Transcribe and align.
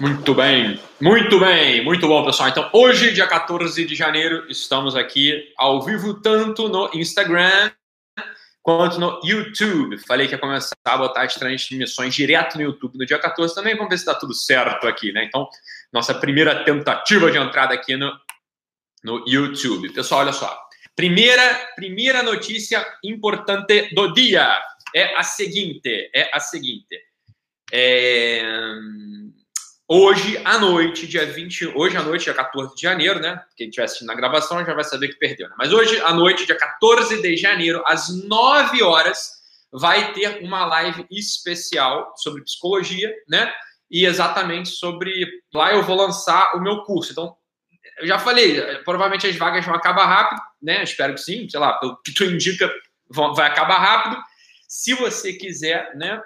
Muito 0.00 0.34
bem, 0.34 0.80
muito 0.98 1.38
bem, 1.38 1.84
muito 1.84 2.08
bom, 2.08 2.24
pessoal. 2.24 2.48
Então, 2.48 2.70
hoje, 2.72 3.12
dia 3.12 3.26
14 3.26 3.84
de 3.84 3.94
janeiro, 3.94 4.46
estamos 4.48 4.96
aqui 4.96 5.52
ao 5.58 5.82
vivo 5.82 6.14
tanto 6.22 6.70
no 6.70 6.88
Instagram 6.94 7.70
quanto 8.62 8.98
no 8.98 9.20
YouTube. 9.22 9.98
Falei 9.98 10.26
que 10.26 10.32
ia 10.32 10.38
começar 10.38 10.74
a 10.86 10.96
botar 10.96 11.24
as 11.24 11.34
transmissões 11.34 12.14
direto 12.14 12.56
no 12.56 12.62
YouTube 12.62 12.96
no 12.96 13.04
dia 13.04 13.18
14 13.18 13.54
também. 13.54 13.74
Vamos 13.74 13.90
ver 13.90 13.98
se 13.98 14.04
está 14.04 14.14
tudo 14.14 14.32
certo 14.32 14.88
aqui, 14.88 15.12
né? 15.12 15.24
Então, 15.24 15.46
nossa 15.92 16.14
primeira 16.14 16.64
tentativa 16.64 17.30
de 17.30 17.36
entrada 17.36 17.74
aqui 17.74 17.94
no, 17.94 18.10
no 19.04 19.22
YouTube. 19.28 19.92
Pessoal, 19.92 20.22
olha 20.22 20.32
só. 20.32 20.58
Primeira, 20.96 21.72
primeira 21.76 22.22
notícia 22.22 22.86
importante 23.04 23.94
do 23.94 24.14
dia 24.14 24.50
é 24.96 25.14
a 25.14 25.22
seguinte: 25.22 26.10
é 26.14 26.30
a 26.32 26.40
seguinte. 26.40 26.98
É 27.70 28.42
Hoje 29.92 30.40
à 30.44 30.56
noite, 30.56 31.04
dia 31.04 31.26
20, 31.26 31.72
hoje 31.74 31.96
à 31.96 32.02
noite, 32.04 32.22
dia 32.22 32.32
14 32.32 32.76
de 32.76 32.82
janeiro, 32.82 33.18
né? 33.18 33.42
Quem 33.56 33.66
estiver 33.66 33.86
assistindo 33.86 34.06
na 34.06 34.14
gravação 34.14 34.64
já 34.64 34.72
vai 34.72 34.84
saber 34.84 35.08
que 35.08 35.16
perdeu, 35.18 35.48
né? 35.48 35.54
Mas 35.58 35.72
hoje 35.72 36.00
à 36.02 36.12
noite, 36.14 36.46
dia 36.46 36.56
14 36.56 37.20
de 37.20 37.36
janeiro, 37.36 37.82
às 37.84 38.08
9 38.08 38.84
horas, 38.84 39.32
vai 39.72 40.12
ter 40.12 40.44
uma 40.44 40.64
live 40.64 41.04
especial 41.10 42.14
sobre 42.16 42.44
psicologia, 42.44 43.12
né? 43.28 43.52
E 43.90 44.06
exatamente 44.06 44.68
sobre. 44.68 45.26
Lá 45.52 45.74
eu 45.74 45.82
vou 45.82 45.96
lançar 45.96 46.54
o 46.54 46.60
meu 46.60 46.84
curso. 46.84 47.10
Então, 47.10 47.34
eu 47.98 48.06
já 48.06 48.20
falei, 48.20 48.62
provavelmente 48.84 49.26
as 49.26 49.34
vagas 49.34 49.66
vão 49.66 49.74
acabar 49.74 50.06
rápido, 50.06 50.40
né? 50.62 50.84
Espero 50.84 51.14
que 51.14 51.20
sim, 51.20 51.48
sei 51.48 51.58
lá, 51.58 51.72
pelo 51.80 52.00
que 52.00 52.14
tu 52.14 52.22
indica, 52.22 52.72
vai 53.08 53.48
acabar 53.48 53.78
rápido. 53.78 54.22
Se 54.68 54.94
você 54.94 55.32
quiser, 55.32 55.96
né? 55.96 56.22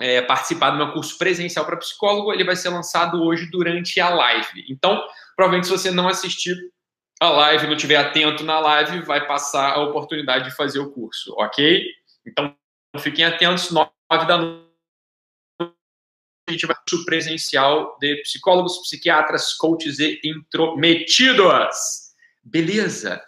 É, 0.00 0.20
participar 0.22 0.70
do 0.70 0.76
meu 0.76 0.92
curso 0.92 1.16
presencial 1.16 1.64
para 1.64 1.76
psicólogo, 1.76 2.32
ele 2.32 2.44
vai 2.44 2.56
ser 2.56 2.68
lançado 2.68 3.22
hoje 3.22 3.50
durante 3.50 4.00
a 4.00 4.10
live. 4.10 4.64
Então, 4.68 5.02
provavelmente, 5.34 5.66
se 5.66 5.72
você 5.72 5.90
não 5.90 6.08
assistir 6.08 6.56
a 7.20 7.30
live, 7.30 7.66
não 7.66 7.74
estiver 7.74 7.96
atento 7.96 8.44
na 8.44 8.58
live, 8.58 9.00
vai 9.02 9.26
passar 9.26 9.72
a 9.72 9.82
oportunidade 9.82 10.50
de 10.50 10.56
fazer 10.56 10.80
o 10.80 10.90
curso, 10.90 11.34
ok? 11.38 11.84
Então, 12.26 12.54
fiquem 12.98 13.24
atentos, 13.24 13.70
nove 13.70 13.90
da 14.26 14.36
noite. 14.36 14.66
A 16.48 16.52
gente 16.52 16.66
vai 16.66 16.76
curso 16.88 17.04
presencial 17.04 17.96
de 17.98 18.16
psicólogos, 18.22 18.78
psiquiatras, 18.78 19.54
coaches 19.54 19.98
e 19.98 20.20
intrometidos. 20.22 22.14
Beleza? 22.44 23.20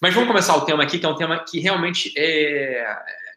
Mas 0.00 0.14
vamos 0.14 0.28
começar 0.28 0.54
o 0.56 0.64
tema 0.64 0.82
aqui, 0.82 0.98
que 0.98 1.06
é 1.06 1.08
um 1.08 1.16
tema 1.16 1.42
que 1.42 1.58
realmente 1.58 2.12
é, 2.16 2.86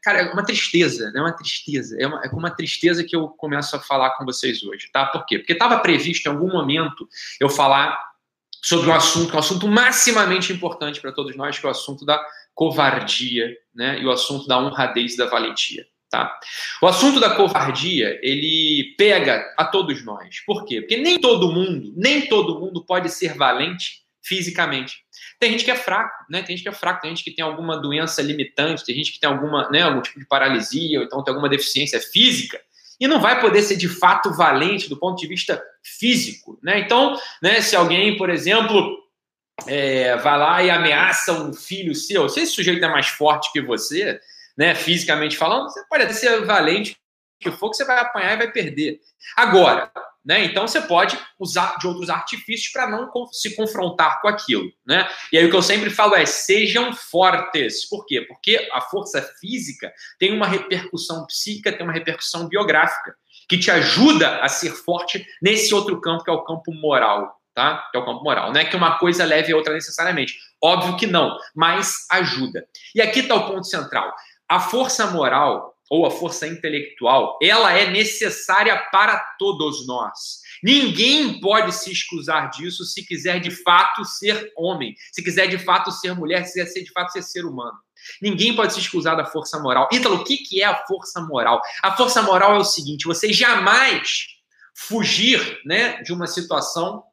cara, 0.07 0.21
é 0.21 0.31
uma 0.31 0.45
tristeza, 0.45 1.11
né? 1.11 1.19
Uma 1.19 1.33
tristeza. 1.33 1.97
É, 1.99 2.07
uma, 2.07 2.21
é 2.23 2.29
com 2.29 2.37
uma 2.37 2.49
tristeza 2.49 3.03
que 3.03 3.13
eu 3.13 3.27
começo 3.27 3.75
a 3.75 3.79
falar 3.79 4.11
com 4.11 4.23
vocês 4.23 4.63
hoje, 4.63 4.89
tá? 4.91 5.05
Por 5.07 5.25
quê? 5.25 5.37
Porque 5.37 5.51
estava 5.51 5.79
previsto 5.79 6.27
em 6.27 6.31
algum 6.31 6.47
momento 6.47 7.07
eu 7.41 7.49
falar 7.49 7.99
sobre 8.63 8.89
um 8.89 8.93
assunto, 8.93 9.35
um 9.35 9.39
assunto 9.39 9.67
maximamente 9.67 10.53
importante 10.53 11.01
para 11.01 11.11
todos 11.11 11.35
nós, 11.35 11.59
que 11.59 11.65
é 11.65 11.67
o 11.67 11.71
assunto 11.71 12.05
da 12.05 12.23
covardia, 12.55 13.53
né? 13.75 13.99
E 13.99 14.05
o 14.05 14.11
assunto 14.11 14.47
da 14.47 14.57
honradez 14.57 15.15
e 15.15 15.17
da 15.17 15.25
valentia. 15.25 15.85
Tá? 16.09 16.39
O 16.81 16.87
assunto 16.87 17.19
da 17.19 17.35
covardia, 17.35 18.17
ele 18.23 18.95
pega 18.97 19.53
a 19.57 19.65
todos 19.65 20.05
nós. 20.05 20.39
Por 20.45 20.63
quê? 20.63 20.79
Porque 20.79 20.95
nem 20.95 21.19
todo 21.19 21.51
mundo, 21.51 21.91
nem 21.97 22.27
todo 22.27 22.61
mundo 22.61 22.81
pode 22.85 23.09
ser 23.09 23.33
valente 23.33 24.06
fisicamente. 24.27 24.97
Tem 25.39 25.51
gente 25.51 25.63
que 25.63 25.71
é 25.71 25.75
fraco, 25.75 26.25
né? 26.29 26.41
Tem 26.41 26.55
gente 26.55 26.63
que 26.63 26.69
é 26.69 26.77
fraco, 26.77 27.01
tem 27.01 27.11
gente 27.11 27.23
que 27.23 27.31
tem 27.31 27.45
alguma 27.45 27.79
doença 27.79 28.21
limitante, 28.21 28.83
tem 28.83 28.95
gente 28.95 29.13
que 29.13 29.19
tem 29.19 29.29
alguma, 29.29 29.69
né, 29.69 29.83
algum 29.83 30.01
tipo 30.01 30.19
de 30.19 30.27
paralisia, 30.27 30.99
ou 30.99 31.05
então 31.05 31.23
tem 31.23 31.31
alguma 31.31 31.49
deficiência 31.49 31.99
física, 31.99 32.59
e 32.99 33.07
não 33.07 33.21
vai 33.21 33.39
poder 33.39 33.61
ser 33.61 33.77
de 33.77 33.87
fato 33.87 34.33
valente 34.33 34.89
do 34.89 34.97
ponto 34.97 35.19
de 35.19 35.27
vista 35.27 35.63
físico, 35.83 36.59
né? 36.61 36.79
Então, 36.79 37.15
né, 37.41 37.61
se 37.61 37.75
alguém, 37.75 38.17
por 38.17 38.29
exemplo, 38.29 38.97
é, 39.65 40.17
vai 40.17 40.37
lá 40.37 40.63
e 40.63 40.69
ameaça 40.69 41.31
um 41.31 41.53
filho 41.53 41.95
seu, 41.95 42.27
se 42.27 42.41
esse 42.41 42.53
sujeito 42.53 42.83
é 42.83 42.89
mais 42.89 43.07
forte 43.07 43.51
que 43.51 43.61
você, 43.61 44.19
né, 44.57 44.75
fisicamente 44.75 45.37
falando, 45.37 45.69
você 45.69 45.83
pode 45.87 46.03
até 46.03 46.13
ser 46.13 46.43
valente 46.43 46.97
que 47.39 47.51
for 47.51 47.69
que 47.69 47.77
você 47.77 47.85
vai 47.85 47.99
apanhar 47.99 48.33
e 48.33 48.37
vai 48.37 48.51
perder. 48.51 48.99
Agora, 49.35 49.91
né? 50.27 50.43
Então 50.43 50.67
você 50.67 50.81
pode 50.81 51.17
usar 51.39 51.77
de 51.77 51.87
outros 51.87 52.09
artifícios 52.09 52.69
para 52.73 52.89
não 52.89 53.09
se 53.31 53.55
confrontar 53.55 54.21
com 54.21 54.27
aquilo. 54.27 54.69
Né? 54.85 55.07
E 55.31 55.37
aí 55.37 55.45
o 55.45 55.49
que 55.49 55.55
eu 55.55 55.61
sempre 55.61 55.89
falo 55.89 56.15
é 56.15 56.25
sejam 56.25 56.91
fortes. 56.93 57.87
Por 57.87 58.05
quê? 58.05 58.21
Porque 58.27 58.67
a 58.73 58.81
força 58.81 59.21
física 59.39 59.93
tem 60.19 60.33
uma 60.33 60.45
repercussão 60.45 61.25
psíquica, 61.25 61.71
tem 61.71 61.83
uma 61.83 61.93
repercussão 61.93 62.49
biográfica, 62.49 63.15
que 63.47 63.57
te 63.57 63.71
ajuda 63.71 64.41
a 64.41 64.49
ser 64.49 64.71
forte 64.71 65.25
nesse 65.41 65.73
outro 65.73 66.01
campo, 66.01 66.25
que 66.25 66.29
é 66.29 66.33
o 66.33 66.43
campo 66.43 66.73
moral. 66.73 67.33
Tá? 67.55 67.87
Que 67.89 67.97
é 67.97 68.01
o 68.01 68.05
campo 68.05 68.23
moral. 68.23 68.51
Não 68.51 68.59
é 68.59 68.65
que 68.65 68.75
uma 68.75 68.99
coisa 68.99 69.25
leve 69.25 69.51
a 69.51 69.55
outra 69.55 69.73
necessariamente. 69.73 70.37
Óbvio 70.61 70.97
que 70.97 71.07
não, 71.07 71.35
mas 71.55 72.05
ajuda. 72.11 72.67
E 72.93 73.01
aqui 73.01 73.21
está 73.21 73.33
o 73.33 73.47
ponto 73.47 73.65
central. 73.65 74.13
A 74.47 74.59
força 74.59 75.07
moral 75.07 75.76
ou 75.89 76.05
a 76.05 76.11
força 76.11 76.47
intelectual, 76.47 77.37
ela 77.41 77.71
é 77.73 77.89
necessária 77.89 78.77
para 78.91 79.17
todos 79.39 79.87
nós. 79.87 80.41
Ninguém 80.63 81.39
pode 81.39 81.73
se 81.73 81.91
excusar 81.91 82.49
disso 82.49 82.83
se 82.83 83.05
quiser 83.05 83.39
de 83.39 83.51
fato 83.51 84.03
ser 84.03 84.51
homem, 84.55 84.95
se 85.11 85.23
quiser 85.23 85.47
de 85.47 85.57
fato 85.57 85.91
ser 85.91 86.13
mulher, 86.15 86.45
se 86.45 86.61
quiser 86.63 86.81
de 86.81 86.91
fato 86.91 87.11
ser 87.11 87.21
ser 87.21 87.45
humano. 87.45 87.77
Ninguém 88.21 88.55
pode 88.55 88.73
se 88.73 88.79
excusar 88.79 89.15
da 89.15 89.25
força 89.25 89.59
moral. 89.59 89.87
Ítalo, 89.91 90.15
o 90.15 90.23
que 90.23 90.61
é 90.61 90.65
a 90.65 90.85
força 90.85 91.21
moral? 91.21 91.61
A 91.81 91.95
força 91.95 92.21
moral 92.21 92.55
é 92.55 92.59
o 92.59 92.63
seguinte: 92.63 93.05
você 93.05 93.31
jamais 93.31 94.27
fugir 94.75 95.59
né, 95.65 96.01
de 96.03 96.13
uma 96.13 96.27
situação 96.27 97.03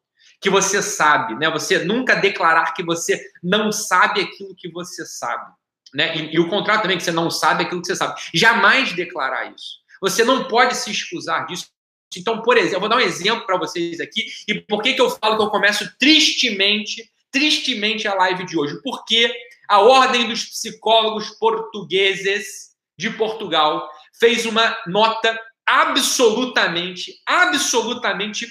que 0.40 0.50
você 0.50 0.82
sabe, 0.82 1.34
né? 1.36 1.50
Você 1.50 1.84
nunca 1.84 2.14
declarar 2.14 2.74
que 2.74 2.82
você 2.82 3.18
não 3.42 3.72
sabe 3.72 4.20
aquilo 4.20 4.54
que 4.54 4.70
você 4.70 5.06
sabe. 5.06 5.50
Né? 5.94 6.16
E, 6.16 6.34
e 6.34 6.40
o 6.40 6.48
contrário 6.48 6.82
também, 6.82 6.96
que 6.96 7.04
você 7.04 7.12
não 7.12 7.30
sabe 7.30 7.64
aquilo 7.64 7.80
que 7.80 7.86
você 7.86 7.96
sabe. 7.96 8.20
Jamais 8.34 8.92
declarar 8.92 9.54
isso. 9.54 9.78
Você 10.00 10.24
não 10.24 10.48
pode 10.48 10.76
se 10.76 10.90
excusar 10.90 11.46
disso. 11.46 11.68
Então, 12.16 12.42
por 12.42 12.56
exemplo, 12.56 12.76
eu 12.76 12.80
vou 12.80 12.88
dar 12.88 12.96
um 12.96 13.00
exemplo 13.00 13.46
para 13.46 13.56
vocês 13.56 14.00
aqui. 14.00 14.26
E 14.46 14.60
por 14.60 14.82
que, 14.82 14.94
que 14.94 15.00
eu 15.00 15.10
falo 15.10 15.36
que 15.36 15.42
eu 15.42 15.50
começo 15.50 15.88
tristemente, 15.98 17.10
tristemente 17.30 18.06
a 18.06 18.14
live 18.14 18.44
de 18.44 18.58
hoje? 18.58 18.80
Porque 18.82 19.32
a 19.68 19.80
Ordem 19.80 20.28
dos 20.28 20.44
Psicólogos 20.44 21.30
Portugueses 21.30 22.74
de 22.98 23.10
Portugal 23.10 23.88
fez 24.18 24.46
uma 24.46 24.76
nota 24.86 25.38
absolutamente, 25.66 27.14
absolutamente 27.26 28.46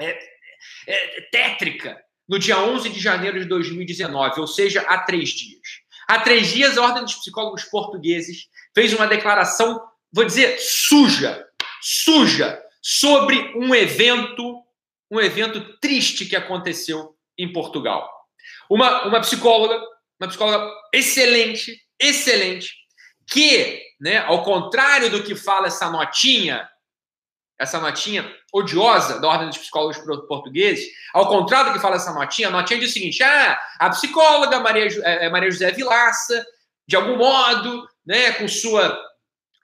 é, 0.00 0.18
é, 0.86 1.20
tétrica 1.30 2.00
no 2.28 2.38
dia 2.38 2.58
11 2.58 2.88
de 2.88 3.00
janeiro 3.00 3.38
de 3.38 3.44
2019, 3.46 4.40
ou 4.40 4.46
seja, 4.46 4.82
há 4.82 4.98
três 4.98 5.30
dias. 5.30 5.85
Há 6.06 6.20
três 6.20 6.48
dias, 6.48 6.78
a 6.78 6.82
Ordem 6.82 7.02
dos 7.02 7.16
Psicólogos 7.16 7.64
Portugueses 7.64 8.48
fez 8.74 8.92
uma 8.92 9.06
declaração, 9.06 9.82
vou 10.12 10.24
dizer, 10.24 10.58
suja, 10.60 11.44
suja, 11.82 12.62
sobre 12.80 13.52
um 13.56 13.74
evento, 13.74 14.62
um 15.10 15.20
evento 15.20 15.78
triste 15.78 16.24
que 16.24 16.36
aconteceu 16.36 17.16
em 17.36 17.52
Portugal. 17.52 18.08
Uma, 18.70 19.06
uma 19.06 19.20
psicóloga, 19.20 19.80
uma 20.20 20.28
psicóloga 20.28 20.72
excelente, 20.92 21.80
excelente, 21.98 22.72
que, 23.28 23.82
né, 24.00 24.18
ao 24.18 24.44
contrário 24.44 25.10
do 25.10 25.24
que 25.24 25.34
fala 25.34 25.66
essa 25.66 25.90
notinha, 25.90 26.68
essa 27.58 27.80
notinha 27.80 28.30
odiosa 28.52 29.20
da 29.20 29.28
Ordem 29.28 29.48
dos 29.48 29.58
Psicólogos 29.58 29.98
Portugueses, 30.26 30.86
ao 31.14 31.28
contrário 31.28 31.70
do 31.70 31.76
que 31.76 31.82
fala 31.82 31.96
essa 31.96 32.12
notinha, 32.12 32.48
a 32.48 32.50
notinha 32.50 32.80
diz 32.80 32.90
o 32.90 32.92
seguinte: 32.92 33.22
ah, 33.22 33.58
a 33.78 33.90
psicóloga 33.90 34.60
Maria, 34.60 34.86
é, 35.02 35.28
Maria 35.28 35.50
José 35.50 35.70
Vilaça, 35.72 36.44
de 36.86 36.96
algum 36.96 37.16
modo, 37.16 37.88
né, 38.06 38.32
com 38.32 38.46
sua 38.46 38.98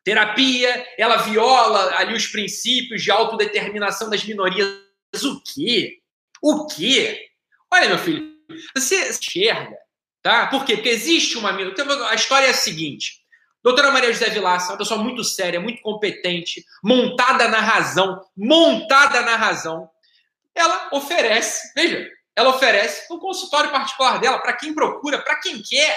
terapia, 0.05 0.87
ela 0.99 1.16
viola 1.19 1.96
ali 1.96 2.14
os 2.14 2.26
princípios 2.26 3.02
de 3.02 3.11
autodeterminação 3.11 4.11
das 4.11 4.25
minorias. 4.25 4.81
O 5.25 5.40
quê? 5.43 5.99
O 6.43 6.66
quê? 6.66 7.26
Olha, 7.70 7.88
meu 7.88 7.99
filho, 7.99 8.32
você 8.75 9.11
enxerga, 9.11 9.76
tá? 10.22 10.46
Por 10.49 10.64
quê? 10.64 10.75
Porque 10.75 10.88
existe 10.88 11.37
uma 11.38 11.52
minoria. 11.52 12.08
A 12.08 12.14
história 12.14 12.46
é 12.46 12.50
a 12.50 12.55
seguinte: 12.55 13.21
Doutora 13.62 13.93
Maria 13.93 14.12
José 14.12 14.29
Vilaça, 14.29 14.73
uma 14.73 14.79
pessoa 14.79 15.00
muito 15.00 15.23
séria, 15.23 15.61
muito 15.61 15.81
competente, 15.82 16.64
montada 16.82 17.47
na 17.47 17.61
razão, 17.61 18.20
montada 18.37 19.23
na 19.23 19.37
razão. 19.37 19.88
Ela 20.53 20.88
oferece, 20.93 21.73
veja, 21.75 22.11
ela 22.35 22.50
oferece 22.50 23.12
um 23.12 23.19
consultório 23.19 23.70
particular 23.70 24.19
dela 24.19 24.41
para 24.41 24.55
quem 24.55 24.75
procura, 24.75 25.23
para 25.23 25.37
quem 25.37 25.62
quer, 25.62 25.97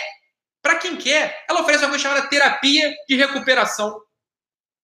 para 0.62 0.76
quem 0.76 0.96
quer. 0.96 1.44
Ela 1.50 1.62
oferece 1.62 1.84
uma 1.84 1.90
coisa 1.90 2.04
chamada 2.04 2.28
terapia 2.28 2.94
de 3.10 3.16
recuperação. 3.16 4.00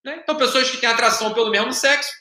Né? 0.04 0.20
Então, 0.24 0.36
pessoas 0.36 0.70
que 0.72 0.78
têm 0.78 0.90
atração 0.90 1.36
pelo 1.36 1.52
mesmo 1.52 1.72
sexo, 1.72 2.12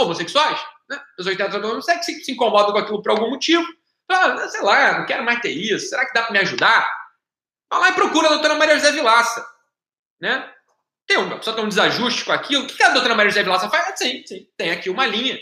homossexuais, 0.00 0.58
né? 0.88 0.98
pessoas 1.14 1.34
que 1.34 1.36
têm 1.36 1.46
atração 1.46 1.60
pelo 1.60 1.74
mesmo 1.74 1.82
sexo, 1.82 2.04
se, 2.04 2.24
se 2.24 2.32
incomodam 2.32 2.72
com 2.72 2.78
aquilo 2.78 3.02
por 3.02 3.10
algum 3.10 3.28
motivo. 3.28 3.66
Ah, 4.08 4.48
sei 4.48 4.62
lá, 4.62 5.00
não 5.00 5.06
quero 5.06 5.24
mais 5.24 5.40
ter 5.40 5.50
isso. 5.50 5.90
Será 5.90 6.06
que 6.06 6.14
dá 6.14 6.22
para 6.22 6.32
me 6.32 6.38
ajudar? 6.38 6.88
Vai 7.68 7.80
lá 7.80 7.88
e 7.90 7.94
procura 7.94 8.28
a 8.28 8.30
doutora 8.30 8.54
Maria 8.54 8.76
José 8.76 8.92
Vilaça 8.92 9.55
né? 10.20 10.50
Tem 11.06 11.18
um, 11.18 11.30
pessoa 11.30 11.54
tem 11.54 11.64
um 11.64 11.68
desajuste 11.68 12.24
com 12.24 12.32
aquilo. 12.32 12.64
O 12.64 12.66
que 12.66 12.82
a 12.82 12.90
doutora 12.90 13.14
Maria 13.14 13.30
José 13.30 13.42
Vilaça 13.42 13.70
faz? 13.70 13.98
Sim, 13.98 14.24
sim, 14.26 14.46
tem 14.56 14.70
aqui 14.70 14.90
uma 14.90 15.06
linha 15.06 15.38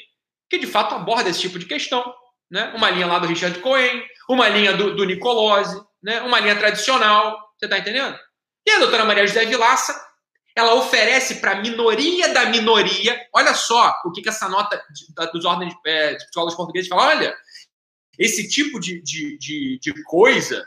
que 0.51 0.59
de 0.59 0.67
fato 0.67 0.95
aborda 0.95 1.31
esse 1.31 1.41
tipo 1.41 1.59
de 1.59 1.67
questão. 1.67 2.05
Né? 2.51 2.73
Uma 2.77 2.91
linha 2.91 3.07
lá 3.07 3.19
do 3.19 3.27
Richard 3.27 3.59
Cohen, 3.61 4.05
uma 4.29 4.49
linha 4.49 4.75
do, 4.75 4.95
do 4.95 5.05
Nicolose, 5.05 5.83
né? 6.03 6.21
uma 6.21 6.39
linha 6.39 6.57
tradicional. 6.57 7.39
Você 7.59 7.65
está 7.65 7.79
entendendo? 7.79 8.19
E 8.67 8.71
a 8.71 8.79
doutora 8.79 9.05
Maria 9.05 9.27
José 9.27 9.47
Vilaça, 9.47 9.99
ela 10.55 10.75
oferece 10.75 11.37
para 11.37 11.53
a 11.53 11.61
minoria 11.61 12.29
da 12.33 12.47
minoria, 12.47 13.27
olha 13.35 13.55
só 13.55 13.93
o 14.05 14.13
que, 14.13 14.23
que 14.23 14.29
essa 14.29 14.49
nota 14.49 14.81
de, 14.93 15.33
dos 15.33 15.45
ordens 15.45 15.75
é, 15.85 16.15
de 16.15 16.25
psicólogos 16.27 16.55
portugueses 16.55 16.89
fala, 16.89 17.09
olha, 17.09 17.37
esse 18.19 18.49
tipo 18.49 18.79
de, 18.79 19.03
de, 19.03 19.37
de, 19.39 19.79
de 19.81 20.03
coisa 20.05 20.65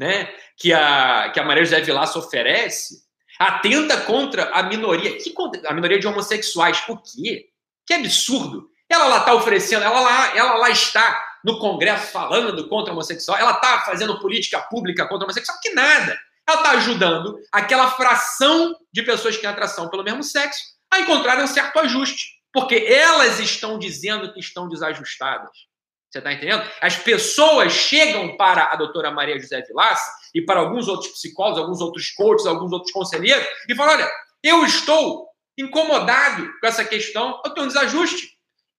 né, 0.00 0.32
que, 0.56 0.72
a, 0.72 1.30
que 1.30 1.38
a 1.38 1.44
Maria 1.44 1.62
José 1.62 1.82
Vilaça 1.82 2.18
oferece 2.18 3.02
atenta 3.38 4.00
contra 4.00 4.50
a 4.50 4.62
minoria. 4.62 5.14
Que, 5.18 5.34
a 5.66 5.74
minoria 5.74 5.98
de 5.98 6.06
homossexuais. 6.06 6.82
O 6.88 6.96
quê? 6.96 7.50
Que 7.86 7.92
absurdo. 7.92 8.66
Ela 8.88 9.06
lá 9.06 9.18
está 9.18 9.34
oferecendo, 9.34 9.84
ela 9.84 10.00
lá, 10.00 10.36
ela 10.36 10.54
lá 10.54 10.70
está 10.70 11.22
no 11.44 11.58
Congresso 11.58 12.10
falando 12.10 12.66
contra 12.68 12.92
homossexual, 12.92 13.38
ela 13.38 13.52
está 13.52 13.82
fazendo 13.82 14.18
política 14.18 14.58
pública 14.62 15.06
contra 15.06 15.26
homossexual, 15.26 15.58
que 15.62 15.70
nada. 15.70 16.18
Ela 16.48 16.56
está 16.56 16.70
ajudando 16.72 17.38
aquela 17.52 17.90
fração 17.92 18.74
de 18.92 19.02
pessoas 19.02 19.36
que 19.36 19.42
têm 19.42 19.50
atração 19.50 19.88
pelo 19.88 20.02
mesmo 20.02 20.24
sexo 20.24 20.60
a 20.90 20.98
encontrar 20.98 21.38
um 21.38 21.46
certo 21.46 21.78
ajuste, 21.78 22.40
porque 22.52 22.74
elas 22.74 23.38
estão 23.38 23.78
dizendo 23.78 24.32
que 24.32 24.40
estão 24.40 24.68
desajustadas. 24.68 25.69
Você 26.10 26.18
está 26.18 26.32
entendendo? 26.32 26.68
As 26.80 26.96
pessoas 26.96 27.72
chegam 27.72 28.36
para 28.36 28.64
a 28.64 28.76
doutora 28.76 29.12
Maria 29.12 29.38
José 29.38 29.62
Vilaça 29.62 30.12
e 30.34 30.42
para 30.42 30.58
alguns 30.58 30.88
outros 30.88 31.12
psicólogos, 31.12 31.60
alguns 31.60 31.80
outros 31.80 32.10
coaches, 32.10 32.46
alguns 32.46 32.72
outros 32.72 32.92
conselheiros 32.92 33.46
e 33.68 33.74
falam: 33.76 33.94
olha, 33.94 34.10
eu 34.42 34.64
estou 34.64 35.28
incomodado 35.56 36.50
com 36.60 36.66
essa 36.66 36.84
questão, 36.84 37.40
eu 37.44 37.50
tenho 37.52 37.66
um 37.66 37.68
desajuste. 37.68 38.28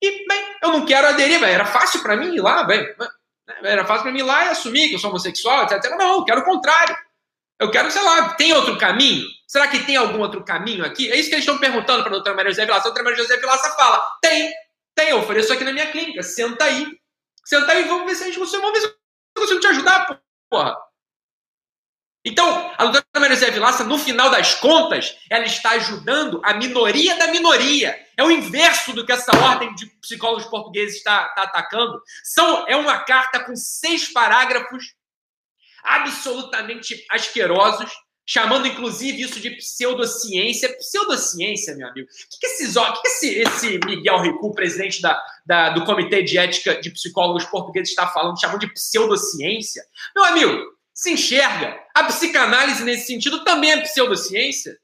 E, 0.01 0.27
bem, 0.27 0.55
eu 0.63 0.69
não 0.69 0.85
quero 0.85 1.07
aderir, 1.07 1.41
era 1.43 1.65
fácil 1.65 2.01
para 2.01 2.17
mim 2.17 2.35
ir 2.35 2.41
lá, 2.41 2.63
bem, 2.63 2.83
era 3.63 3.85
fácil 3.85 4.03
para 4.03 4.11
mim 4.11 4.19
ir 4.19 4.23
lá 4.23 4.45
e 4.45 4.49
assumir 4.49 4.89
que 4.89 4.95
eu 4.95 4.99
sou 4.99 5.09
homossexual, 5.09 5.63
etc. 5.63 5.95
Não, 5.97 6.17
eu 6.17 6.25
quero 6.25 6.41
o 6.41 6.45
contrário. 6.45 6.97
Eu 7.59 7.69
quero, 7.69 7.91
sei 7.91 8.01
lá, 8.01 8.33
tem 8.33 8.51
outro 8.53 8.77
caminho? 8.77 9.23
Será 9.47 9.67
que 9.67 9.85
tem 9.85 9.95
algum 9.95 10.19
outro 10.19 10.43
caminho 10.43 10.83
aqui? 10.83 11.11
É 11.11 11.15
isso 11.15 11.29
que 11.29 11.35
eles 11.35 11.45
estão 11.45 11.59
perguntando 11.59 12.01
para 12.01 12.11
a 12.11 12.15
doutora 12.15 12.35
Maria 12.35 12.51
José 12.51 12.65
Vilaça. 12.65 12.81
A 12.81 12.91
doutora 12.91 13.03
Maria 13.03 13.23
José 13.23 13.37
Vilaça 13.37 13.75
fala: 13.75 14.17
tem, 14.21 14.51
tem, 14.95 15.09
eu 15.09 15.19
ofereço 15.19 15.53
aqui 15.53 15.63
na 15.63 15.71
minha 15.71 15.91
clínica, 15.91 16.23
senta 16.23 16.65
aí. 16.65 16.87
Sentar 17.45 17.77
e 17.79 17.83
vamos 17.83 18.05
ver 18.05 18.15
se 18.15 18.23
a 18.23 18.25
gente 18.27 18.39
consegue, 18.39 18.61
vamos 18.61 18.79
ver 18.79 18.87
se 18.87 18.93
eu 18.93 19.41
consigo 19.41 19.59
te 19.59 19.67
ajudar, 19.67 20.21
porra. 20.49 20.77
Então, 22.23 22.71
a 22.77 22.83
doutora 22.83 23.05
Maria 23.15 23.35
José 23.35 23.49
Vilaça, 23.49 23.83
no 23.83 23.97
final 23.97 24.29
das 24.29 24.53
contas, 24.53 25.17
ela 25.29 25.43
está 25.43 25.71
ajudando 25.71 26.39
a 26.45 26.53
minoria 26.53 27.17
da 27.17 27.27
minoria. 27.27 27.99
É 28.15 28.23
o 28.23 28.29
inverso 28.29 28.93
do 28.93 29.03
que 29.03 29.11
essa 29.11 29.35
ordem 29.35 29.73
de 29.73 29.87
psicólogos 29.99 30.45
portugueses 30.45 30.97
está, 30.97 31.27
está 31.29 31.43
atacando. 31.43 31.99
São, 32.23 32.67
é 32.67 32.75
uma 32.75 32.99
carta 32.99 33.43
com 33.43 33.55
seis 33.55 34.13
parágrafos 34.13 34.93
absolutamente 35.83 37.03
asquerosos, 37.09 37.91
chamando 38.31 38.65
inclusive 38.65 39.21
isso 39.21 39.41
de 39.41 39.49
pseudociência. 39.49 40.73
Pseudociência, 40.77 41.75
meu 41.75 41.89
amigo. 41.89 42.07
O 42.07 42.29
que, 42.29 42.39
que, 42.39 42.45
esses, 42.47 42.73
que, 42.73 43.01
que 43.01 43.07
esse, 43.09 43.39
esse 43.41 43.79
Miguel 43.85 44.21
Ricu, 44.21 44.53
presidente 44.53 45.01
da, 45.01 45.21
da, 45.45 45.71
do 45.71 45.83
Comitê 45.83 46.23
de 46.23 46.37
Ética 46.37 46.79
de 46.79 46.91
Psicólogos 46.91 47.43
Portugueses, 47.43 47.89
está 47.89 48.07
falando, 48.07 48.39
chamando 48.39 48.61
de 48.61 48.73
pseudociência? 48.73 49.83
Meu 50.15 50.23
amigo, 50.23 50.63
se 50.93 51.11
enxerga. 51.11 51.77
A 51.93 52.05
psicanálise, 52.05 52.85
nesse 52.85 53.07
sentido, 53.07 53.43
também 53.43 53.73
é 53.73 53.81
pseudociência. 53.81 54.79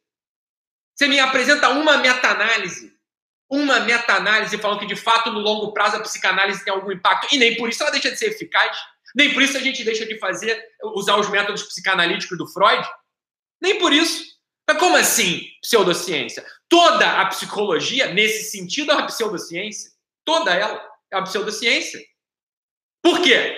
Você 0.94 1.08
me 1.08 1.18
apresenta 1.18 1.70
uma 1.70 2.00
meta-análise. 2.00 2.92
Uma 3.50 3.80
meta-análise 3.80 4.58
falando 4.58 4.80
que, 4.80 4.88
de 4.88 4.98
fato, 4.98 5.32
no 5.32 5.40
longo 5.40 5.72
prazo, 5.72 5.96
a 5.96 6.02
psicanálise 6.02 6.66
tem 6.66 6.74
algum 6.74 6.92
impacto. 6.92 7.34
E 7.34 7.38
nem 7.38 7.56
por 7.56 7.70
isso 7.70 7.82
ela 7.82 7.94
deixa 7.94 8.12
de 8.12 8.18
ser 8.18 8.26
eficaz. 8.26 8.78
Nem 9.16 9.34
por 9.34 9.42
isso 9.42 9.56
a 9.56 9.62
gente 9.62 9.86
deixa 9.86 10.06
de 10.06 10.20
fazer, 10.20 10.62
usar 10.96 11.16
os 11.16 11.30
métodos 11.30 11.64
psicanalíticos 11.64 12.38
do 12.38 12.46
Freud. 12.46 12.86
Nem 13.62 13.80
por 13.80 13.92
isso. 13.92 14.26
Mas 14.68 14.80
como 14.80 14.98
assim 14.98 15.48
pseudociência? 15.62 16.46
Toda 16.68 17.22
a 17.22 17.26
psicologia, 17.28 18.14
nesse 18.14 18.52
sentido, 18.52 18.92
é 18.92 18.96
uma 18.96 19.08
pseudociência. 19.08 19.92
Toda 20.26 20.54
ela 20.54 20.86
é 21.12 21.16
uma 21.16 21.24
pseudociência. 21.24 22.00
Por 23.02 23.22
quê? 23.22 23.58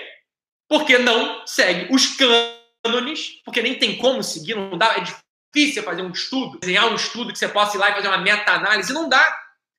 Porque 0.68 0.98
não 0.98 1.44
segue 1.46 1.92
os 1.92 2.16
cânones, 2.16 3.42
porque 3.44 3.60
nem 3.60 3.78
tem 3.78 3.98
como 3.98 4.22
seguir, 4.22 4.54
não 4.54 4.78
dá, 4.78 4.96
é 4.96 5.00
difícil 5.00 5.82
fazer 5.82 6.02
um 6.02 6.12
estudo, 6.12 6.60
desenhar 6.60 6.86
um 6.86 6.94
estudo 6.94 7.32
que 7.32 7.38
você 7.38 7.48
possa 7.48 7.76
ir 7.76 7.80
lá 7.80 7.90
e 7.90 7.94
fazer 7.94 8.06
uma 8.06 8.18
meta-análise, 8.18 8.92
não 8.92 9.08
dá. 9.08 9.38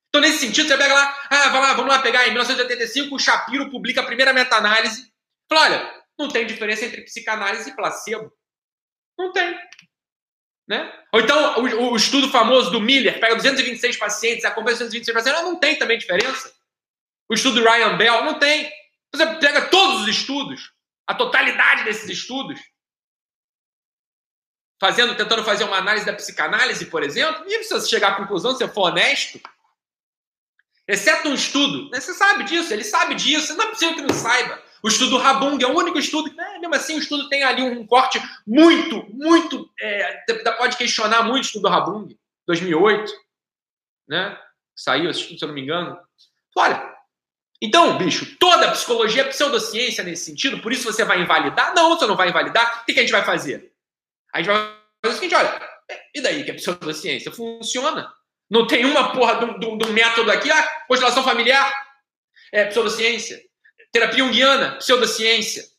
Então, 0.10 0.20
nesse 0.20 0.40
sentido, 0.40 0.68
você 0.68 0.78
pega 0.78 0.94
lá, 0.94 1.18
ah, 1.30 1.50
vai 1.50 1.62
lá, 1.62 1.74
vamos 1.74 1.90
lá 1.90 2.02
pegar, 2.02 2.28
em 2.28 2.32
1985, 2.32 3.16
o 3.16 3.20
Shapiro 3.20 3.72
publica 3.72 4.02
a 4.02 4.06
primeira 4.06 4.34
meta-análise. 4.34 5.10
Fala, 5.48 5.62
olha, 5.62 6.04
não 6.20 6.28
tem 6.28 6.46
diferença 6.46 6.86
entre 6.86 7.06
psicanálise 7.06 7.70
e 7.70 7.76
placebo. 7.76 8.30
Não 9.18 9.32
tem. 9.32 9.58
Né? 10.72 10.90
Ou 11.12 11.20
então, 11.20 11.60
o, 11.60 11.92
o, 11.92 11.96
estudo 11.98 12.30
famoso 12.30 12.72
do 12.72 12.80
Miller, 12.80 13.20
pega 13.20 13.36
226 13.36 13.98
pacientes, 13.98 14.46
acompanha 14.46 14.78
226 14.78 15.14
pacientes, 15.14 15.42
não 15.44 15.60
tem 15.60 15.78
também 15.78 15.98
diferença. 15.98 16.50
O 17.28 17.34
estudo 17.34 17.60
do 17.60 17.70
Ryan 17.70 17.98
Bell, 17.98 18.24
não 18.24 18.40
tem. 18.40 18.72
Você 19.14 19.26
pega 19.36 19.68
todos 19.68 20.04
os 20.04 20.08
estudos, 20.08 20.72
a 21.06 21.14
totalidade 21.14 21.84
desses 21.84 22.10
estudos, 22.10 22.58
fazendo, 24.80 25.14
tentando 25.18 25.44
fazer 25.44 25.66
uma 25.66 25.76
análise 25.76 26.06
da 26.06 26.14
psicanálise, 26.14 26.86
por 26.86 27.04
exemplo, 27.04 27.44
e 27.48 27.64
se 27.66 27.74
você 27.74 27.90
chegar 27.90 28.14
à 28.14 28.16
conclusão, 28.16 28.54
se 28.54 28.60
você 28.60 28.70
for 28.70 28.92
honesto, 28.92 29.42
exceto 30.88 31.28
um 31.28 31.34
estudo, 31.34 31.90
né? 31.90 32.00
você 32.00 32.14
sabe 32.14 32.46
disso, 32.46 32.72
ele 32.72 32.86
sabe 32.86 33.16
disso, 33.16 33.58
não 33.58 33.66
é 33.66 33.68
possível 33.72 33.96
que 33.96 34.04
não 34.04 34.16
saiba. 34.16 34.64
O 34.84 34.88
estudo 34.88 35.18
Rabung 35.18 35.62
é 35.62 35.68
o 35.68 35.78
único 35.78 36.00
estudo 36.00 36.34
né, 36.36 36.58
mesmo 36.60 36.76
assim, 36.76 36.96
o 36.96 37.00
estudo 37.00 37.30
tem 37.30 37.44
ali 37.44 37.62
um 37.62 37.86
corte 37.86 38.22
muito, 38.46 39.06
muito. 39.14 39.70
É, 39.80 40.24
pode 40.58 40.78
questionar 40.78 41.24
muito 41.24 41.44
o 41.44 41.48
estudo 41.48 41.68
Rabung, 41.68 42.18
2008, 42.48 43.12
né? 44.08 44.38
Saiu 44.76 45.10
esse 45.10 45.22
estudo, 45.22 45.40
se 45.40 45.46
eu 45.46 45.48
não 45.48 45.56
me 45.56 45.62
engano. 45.62 46.00
Olha, 46.56 46.92
então, 47.62 47.98
bicho, 47.98 48.38
toda 48.38 48.68
a 48.68 48.72
psicologia 48.72 49.22
é 49.22 49.26
pseudociência 49.26 50.04
nesse 50.04 50.26
sentido, 50.26 50.62
por 50.62 50.74
isso 50.74 50.84
você 50.84 51.06
vai 51.06 51.22
invalidar? 51.22 51.76
Não, 51.76 51.90
você 51.90 52.08
não 52.08 52.16
vai 52.16 52.30
invalidar. 52.30 52.82
O 52.82 52.86
que 52.86 52.94
a 52.94 53.02
gente 53.02 53.12
vai 53.12 53.24
fazer? 53.24 53.72
A 54.34 54.40
gente 54.40 54.48
vai 54.48 54.76
fazer 55.06 55.16
o 55.16 55.20
seguinte: 55.20 55.36
olha, 55.36 55.62
e 56.16 56.22
daí 56.22 56.44
que 56.44 56.52
é 56.52 56.54
pseudociência? 56.56 57.32
Funciona. 57.32 58.12
Não 58.50 58.66
tem 58.66 58.84
uma 58.84 59.14
porra 59.14 59.36
de 59.58 59.66
um 59.66 59.94
método 59.94 60.32
aqui, 60.32 60.52
ah, 60.52 60.84
constelação 60.88 61.24
familiar, 61.24 61.72
é 62.52 62.66
pseudociência. 62.66 63.42
Terapia 63.92 64.24
junguiana, 64.24 64.78
pseudociência. 64.78 65.70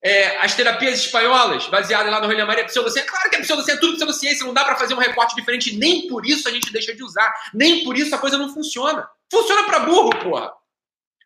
É, 0.00 0.38
as 0.38 0.54
terapias 0.54 1.00
espanholas, 1.00 1.66
baseadas 1.66 2.12
lá 2.12 2.20
no 2.20 2.26
Rolha 2.28 2.46
Maria, 2.46 2.64
pseudociência. 2.64 3.10
Claro 3.10 3.28
que 3.30 3.36
é 3.36 3.40
pseudociência, 3.40 3.78
é 3.78 3.80
tudo 3.80 3.94
pseudociência, 3.94 4.46
não 4.46 4.54
dá 4.54 4.64
para 4.64 4.76
fazer 4.76 4.94
um 4.94 4.98
recorte 4.98 5.34
diferente, 5.34 5.76
nem 5.76 6.06
por 6.06 6.24
isso 6.24 6.48
a 6.48 6.52
gente 6.52 6.72
deixa 6.72 6.94
de 6.94 7.02
usar, 7.02 7.34
nem 7.52 7.82
por 7.82 7.96
isso 7.96 8.14
a 8.14 8.18
coisa 8.18 8.38
não 8.38 8.54
funciona. 8.54 9.08
Funciona 9.30 9.64
para 9.64 9.80
burro, 9.80 10.10
porra. 10.22 10.52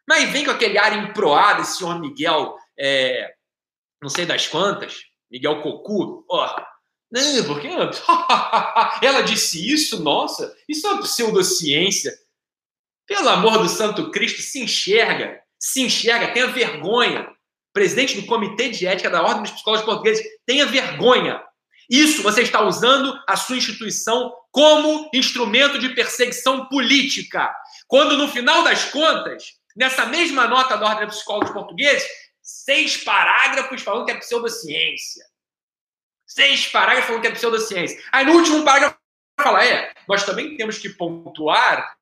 Mas 0.09 0.31
vem 0.31 0.45
com 0.45 0.51
aquele 0.51 0.79
ar 0.79 0.97
emproado, 0.97 1.61
esse 1.61 1.77
senhor 1.77 2.01
Miguel, 2.01 2.57
é, 2.79 3.35
não 4.03 4.09
sei 4.09 4.25
das 4.25 4.49
quantas, 4.49 5.03
Miguel 5.31 5.61
Cocu, 5.61 6.25
porra. 6.27 6.67
Não, 7.11 7.45
porque 7.45 7.69
ela 9.07 9.21
disse 9.21 9.71
isso, 9.71 10.03
nossa, 10.03 10.57
isso 10.67 10.87
é 10.87 10.91
uma 10.93 11.03
pseudociência. 11.03 12.11
Pelo 13.07 13.29
amor 13.29 13.59
do 13.59 13.69
Santo 13.69 14.11
Cristo, 14.11 14.41
se 14.41 14.61
enxerga 14.61 15.42
se 15.63 15.81
enxerga, 15.81 16.33
tenha 16.33 16.49
vergonha. 16.49 17.31
Presidente 17.73 18.21
do 18.21 18.27
Comitê 18.27 18.69
de 18.69 18.87
Ética 18.87 19.09
da 19.09 19.23
Ordem 19.23 19.45
dos 19.45 19.53
Psicólogos 19.53 19.87
Portugueses, 19.87 20.23
tenha 20.45 20.67
vergonha. 20.67 21.43
Isso 21.89 22.23
você 22.23 22.43
está 22.43 22.61
usando 22.61 23.19
a 23.27 23.37
sua 23.37 23.57
instituição 23.57 24.35
como 24.51 25.09
instrumento 25.15 25.79
de 25.79 25.91
perseguição 25.91 26.67
política. 26.67 27.55
Quando, 27.87 28.19
no 28.19 28.29
final 28.29 28.63
das 28.63 28.87
contas, 28.87 29.55
nessa 29.75 30.05
mesma 30.05 30.47
nota 30.47 30.77
da 30.77 30.87
Ordem 30.87 31.07
dos 31.07 31.17
Psicólogos 31.17 31.53
Portugueses, 31.53 32.07
seis 32.43 32.97
parágrafos 32.99 33.81
falando 33.81 34.05
que 34.05 34.13
é 34.13 34.19
pseudociência. 34.19 35.25
Seis 36.27 36.67
parágrafos 36.67 37.07
falando 37.07 37.23
que 37.23 37.29
é 37.29 37.33
pseudociência. 37.33 38.03
Aí, 38.11 38.27
no 38.27 38.33
último 38.33 38.65
parágrafo, 38.65 38.99
fala: 39.41 39.65
é, 39.65 39.95
nós 40.09 40.25
também 40.25 40.57
temos 40.57 40.79
que 40.79 40.91
pontuar, 40.91 41.97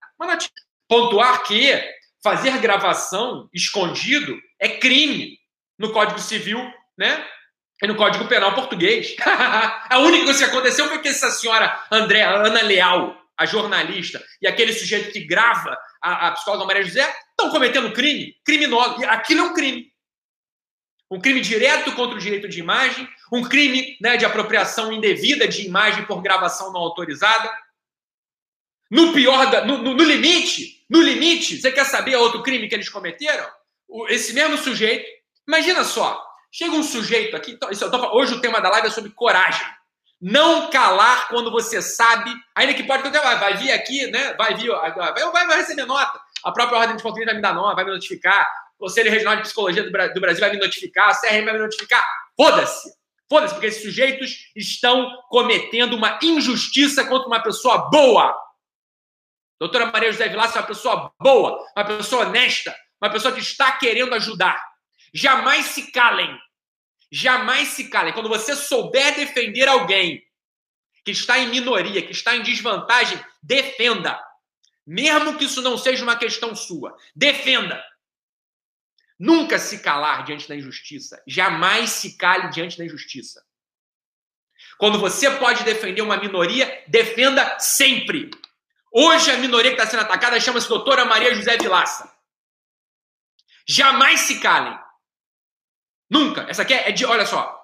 pontuar 0.88 1.42
que 1.44 1.99
fazer 2.22 2.58
gravação 2.58 3.48
escondido 3.52 4.38
é 4.58 4.68
crime 4.68 5.38
no 5.78 5.92
Código 5.92 6.20
Civil, 6.20 6.58
né? 6.96 7.26
E 7.82 7.86
no 7.86 7.96
Código 7.96 8.28
Penal 8.28 8.54
português. 8.54 9.16
a 9.24 9.98
única 10.00 10.24
coisa 10.24 10.44
que 10.44 10.50
aconteceu 10.50 10.86
foi 10.88 11.00
que 11.00 11.08
essa 11.08 11.30
senhora 11.30 11.82
André, 11.90 12.22
Ana 12.22 12.62
Leal, 12.62 13.16
a 13.38 13.46
jornalista, 13.46 14.22
e 14.42 14.46
aquele 14.46 14.72
sujeito 14.72 15.12
que 15.12 15.24
grava 15.24 15.74
a, 16.02 16.28
a 16.28 16.32
psicóloga 16.32 16.66
Maria 16.66 16.82
José 16.82 17.10
estão 17.30 17.50
cometendo 17.50 17.92
crime, 17.92 18.34
criminoso. 18.44 19.00
E 19.00 19.04
aquilo 19.06 19.40
é 19.40 19.44
um 19.44 19.54
crime. 19.54 19.90
Um 21.10 21.18
crime 21.18 21.40
direto 21.40 21.92
contra 21.92 22.16
o 22.16 22.20
direito 22.20 22.48
de 22.48 22.60
imagem, 22.60 23.08
um 23.32 23.42
crime 23.42 23.96
né, 24.00 24.16
de 24.16 24.24
apropriação 24.24 24.92
indevida 24.92 25.48
de 25.48 25.66
imagem 25.66 26.04
por 26.04 26.20
gravação 26.22 26.72
não 26.72 26.80
autorizada. 26.80 27.50
No 28.90 29.12
pior, 29.12 29.50
da, 29.50 29.64
no, 29.64 29.78
no, 29.78 29.94
no 29.94 30.04
limite, 30.04 30.84
no 30.90 31.00
limite, 31.00 31.60
você 31.60 31.70
quer 31.70 31.84
saber 31.84 32.16
outro 32.16 32.42
crime 32.42 32.68
que 32.68 32.74
eles 32.74 32.88
cometeram? 32.88 33.46
O, 33.88 34.08
esse 34.08 34.32
mesmo 34.32 34.58
sujeito, 34.58 35.06
imagina 35.46 35.84
só, 35.84 36.20
chega 36.50 36.74
um 36.74 36.82
sujeito 36.82 37.36
aqui, 37.36 37.52
então, 37.52 37.70
isso, 37.70 37.88
tô, 37.90 38.16
hoje 38.16 38.34
o 38.34 38.40
tema 38.40 38.60
da 38.60 38.70
live 38.70 38.88
é 38.88 38.90
sobre 38.90 39.10
coragem. 39.10 39.66
Não 40.20 40.68
calar 40.68 41.28
quando 41.28 41.50
você 41.50 41.80
sabe, 41.80 42.30
ainda 42.54 42.74
que 42.74 42.82
pode 42.82 43.08
vai, 43.08 43.38
vai 43.38 43.56
vir 43.56 43.70
aqui, 43.70 44.06
né? 44.10 44.34
Vai 44.34 44.54
vir, 44.54 44.68
vai, 44.68 44.92
vai, 44.92 45.46
vai 45.46 45.56
receber 45.56 45.86
nota. 45.86 46.20
A 46.44 46.52
própria 46.52 46.78
Ordem 46.78 46.96
de 46.96 47.02
Controle 47.02 47.24
vai 47.24 47.34
me 47.34 47.40
dar 47.40 47.54
nota, 47.54 47.74
vai 47.74 47.84
me 47.84 47.92
notificar. 47.92 48.46
O 48.78 48.84
Conselho 48.84 49.10
Regional 49.10 49.36
de 49.36 49.42
Psicologia 49.42 49.82
do 49.82 49.90
Brasil 49.90 50.40
vai 50.40 50.50
me 50.50 50.58
notificar, 50.58 51.10
a 51.10 51.14
CRM 51.14 51.44
vai 51.44 51.54
me 51.54 51.60
notificar. 51.60 52.04
Foda-se! 52.36 53.00
Foda-se, 53.30 53.54
porque 53.54 53.68
esses 53.68 53.82
sujeitos 53.82 54.50
estão 54.56 55.08
cometendo 55.28 55.94
uma 55.94 56.18
injustiça 56.20 57.04
contra 57.04 57.28
uma 57.28 57.40
pessoa 57.40 57.88
boa. 57.88 58.36
Doutora 59.60 59.92
Maria 59.92 60.10
José 60.10 60.26
Vilaça 60.26 60.58
é 60.58 60.62
uma 60.62 60.66
pessoa 60.66 61.12
boa, 61.20 61.62
uma 61.76 61.84
pessoa 61.84 62.26
honesta, 62.26 62.74
uma 62.98 63.10
pessoa 63.10 63.34
que 63.34 63.40
está 63.40 63.70
querendo 63.72 64.14
ajudar. 64.14 64.58
Jamais 65.12 65.66
se 65.66 65.92
calem. 65.92 66.34
Jamais 67.12 67.68
se 67.68 67.90
calem. 67.90 68.14
Quando 68.14 68.30
você 68.30 68.56
souber 68.56 69.14
defender 69.16 69.68
alguém 69.68 70.26
que 71.04 71.10
está 71.10 71.38
em 71.38 71.50
minoria, 71.50 72.00
que 72.00 72.12
está 72.12 72.34
em 72.34 72.42
desvantagem, 72.42 73.22
defenda. 73.42 74.18
Mesmo 74.86 75.36
que 75.36 75.44
isso 75.44 75.60
não 75.60 75.76
seja 75.76 76.02
uma 76.02 76.16
questão 76.16 76.56
sua. 76.56 76.96
Defenda. 77.14 77.84
Nunca 79.18 79.58
se 79.58 79.82
calar 79.82 80.24
diante 80.24 80.48
da 80.48 80.56
injustiça. 80.56 81.22
Jamais 81.26 81.90
se 81.90 82.16
cale 82.16 82.48
diante 82.48 82.78
da 82.78 82.84
injustiça. 82.86 83.44
Quando 84.78 84.98
você 84.98 85.30
pode 85.32 85.64
defender 85.64 86.00
uma 86.00 86.16
minoria, 86.16 86.82
defenda 86.88 87.58
sempre. 87.58 88.30
Hoje 88.92 89.30
a 89.30 89.36
minoria 89.36 89.70
que 89.70 89.76
está 89.76 89.88
sendo 89.88 90.02
atacada 90.02 90.40
chama-se 90.40 90.68
doutora 90.68 91.04
Maria 91.04 91.34
José 91.34 91.56
Vilaça. 91.56 92.12
Jamais 93.68 94.20
se 94.20 94.40
calem. 94.40 94.76
Nunca. 96.10 96.46
Essa 96.48 96.62
aqui 96.62 96.74
é 96.74 96.90
de. 96.90 97.06
Olha 97.06 97.24
só. 97.24 97.56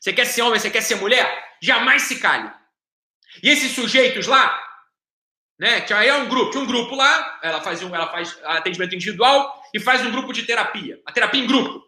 Você 0.00 0.12
quer 0.12 0.24
ser 0.24 0.42
homem, 0.42 0.60
você 0.60 0.70
quer 0.70 0.82
ser 0.82 0.94
mulher? 0.94 1.56
Jamais 1.60 2.02
se 2.02 2.20
cale. 2.20 2.52
E 3.42 3.48
esses 3.48 3.72
sujeitos 3.72 4.26
lá, 4.26 4.62
né? 5.58 5.80
Que 5.80 5.92
aí 5.92 6.08
é 6.08 6.14
um 6.14 6.28
grupo, 6.28 6.52
tinha 6.52 6.62
um 6.62 6.66
grupo 6.66 6.94
lá, 6.94 7.40
ela 7.42 7.60
faz, 7.60 7.82
um, 7.82 7.92
ela 7.94 8.10
faz 8.10 8.38
atendimento 8.44 8.94
individual 8.94 9.60
e 9.74 9.80
faz 9.80 10.06
um 10.06 10.10
grupo 10.12 10.32
de 10.32 10.44
terapia, 10.44 11.00
a 11.04 11.12
terapia 11.12 11.42
em 11.42 11.46
grupo. 11.46 11.87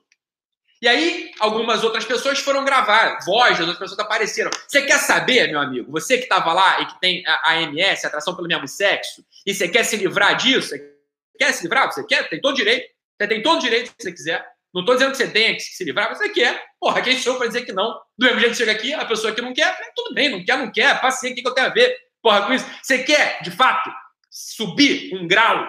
E 0.83 0.89
aí, 0.89 1.31
algumas 1.39 1.85
outras 1.85 2.07
pessoas 2.07 2.39
foram 2.39 2.65
gravar, 2.65 3.19
voz 3.27 3.51
das 3.51 3.61
outras 3.61 3.79
pessoas 3.79 3.99
apareceram. 3.99 4.51
Você 4.67 4.81
quer 4.83 4.99
saber, 4.99 5.49
meu 5.49 5.61
amigo, 5.61 5.93
você 5.93 6.17
que 6.17 6.23
estava 6.23 6.55
lá 6.55 6.81
e 6.81 6.87
que 6.87 6.99
tem 6.99 7.23
a 7.27 7.53
AMS, 7.53 8.03
atração 8.05 8.35
pelo 8.35 8.49
mesmo 8.49 8.67
sexo, 8.67 9.23
e 9.45 9.53
você 9.53 9.69
quer 9.69 9.85
se 9.85 9.97
livrar 9.97 10.37
disso, 10.37 10.69
você 10.69 10.95
quer 11.39 11.53
se 11.53 11.65
livrar? 11.65 11.93
Você 11.93 12.03
quer? 12.07 12.29
Tem 12.31 12.41
todo 12.41 12.57
direito. 12.57 12.89
Você 13.19 13.29
tem 13.29 13.43
todo 13.43 13.61
direito 13.61 13.89
se 13.89 13.95
você 13.99 14.13
quiser. 14.13 14.47
Não 14.73 14.81
estou 14.81 14.95
dizendo 14.95 15.11
que 15.11 15.19
você 15.19 15.29
tenha 15.29 15.55
que 15.55 15.61
se 15.61 15.85
livrar, 15.85 16.09
mas 16.09 16.19
você 16.19 16.31
quer. 16.31 16.65
Porra, 16.81 17.03
quem 17.03 17.19
sou 17.19 17.37
para 17.37 17.49
dizer 17.49 17.67
que 17.67 17.73
não? 17.73 18.01
Do 18.17 18.27
mesmo 18.27 18.41
jeito 18.41 18.53
que 18.53 18.59
chega 18.59 18.73
aqui, 18.73 18.95
a 18.95 19.05
pessoa 19.05 19.35
que 19.35 19.43
não 19.43 19.53
quer, 19.53 19.77
tudo 19.95 20.15
bem, 20.15 20.31
não 20.31 20.43
quer, 20.43 20.57
não 20.57 20.73
quer, 20.73 20.99
paciente, 21.01 21.41
o 21.41 21.43
que 21.43 21.49
eu 21.49 21.55
tenho 21.55 21.67
a 21.67 21.71
ver? 21.71 21.95
Porra, 22.23 22.47
com 22.47 22.55
isso. 22.55 22.65
Você 22.83 23.03
quer, 23.03 23.43
de 23.43 23.51
fato, 23.51 23.91
subir 24.31 25.15
um 25.15 25.27
grau 25.27 25.69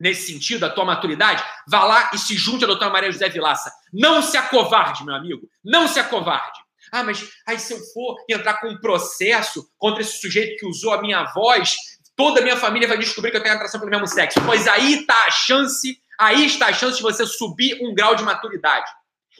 nesse 0.00 0.32
sentido, 0.32 0.64
a 0.64 0.70
tua 0.70 0.84
maturidade? 0.84 1.44
Vá 1.68 1.84
lá 1.84 2.10
e 2.14 2.18
se 2.18 2.34
junte 2.34 2.64
a 2.64 2.66
doutora 2.66 2.90
Maria 2.90 3.12
José 3.12 3.28
Vilaça. 3.28 3.70
Não 3.92 4.22
se 4.22 4.36
acovarde, 4.36 5.04
meu 5.04 5.14
amigo. 5.14 5.48
Não 5.62 5.86
se 5.86 6.00
acovarde. 6.00 6.58
Ah, 6.90 7.04
mas 7.04 7.28
aí 7.46 7.58
se 7.58 7.72
eu 7.72 7.78
for 7.92 8.16
entrar 8.28 8.54
com 8.54 8.68
um 8.68 8.80
processo 8.80 9.70
contra 9.78 10.00
esse 10.00 10.20
sujeito 10.20 10.58
que 10.58 10.66
usou 10.66 10.92
a 10.92 11.00
minha 11.00 11.24
voz, 11.32 11.76
toda 12.16 12.40
a 12.40 12.42
minha 12.42 12.56
família 12.56 12.88
vai 12.88 12.98
descobrir 12.98 13.30
que 13.30 13.36
eu 13.36 13.42
tenho 13.42 13.54
atração 13.54 13.78
pelo 13.78 13.90
mesmo 13.90 14.06
sexo. 14.06 14.40
Pois 14.44 14.66
aí 14.66 15.00
está 15.00 15.26
a 15.26 15.30
chance, 15.30 16.00
aí 16.18 16.46
está 16.46 16.66
a 16.66 16.72
chance 16.72 16.96
de 16.96 17.02
você 17.02 17.24
subir 17.26 17.78
um 17.82 17.94
grau 17.94 18.14
de 18.14 18.24
maturidade. 18.24 18.90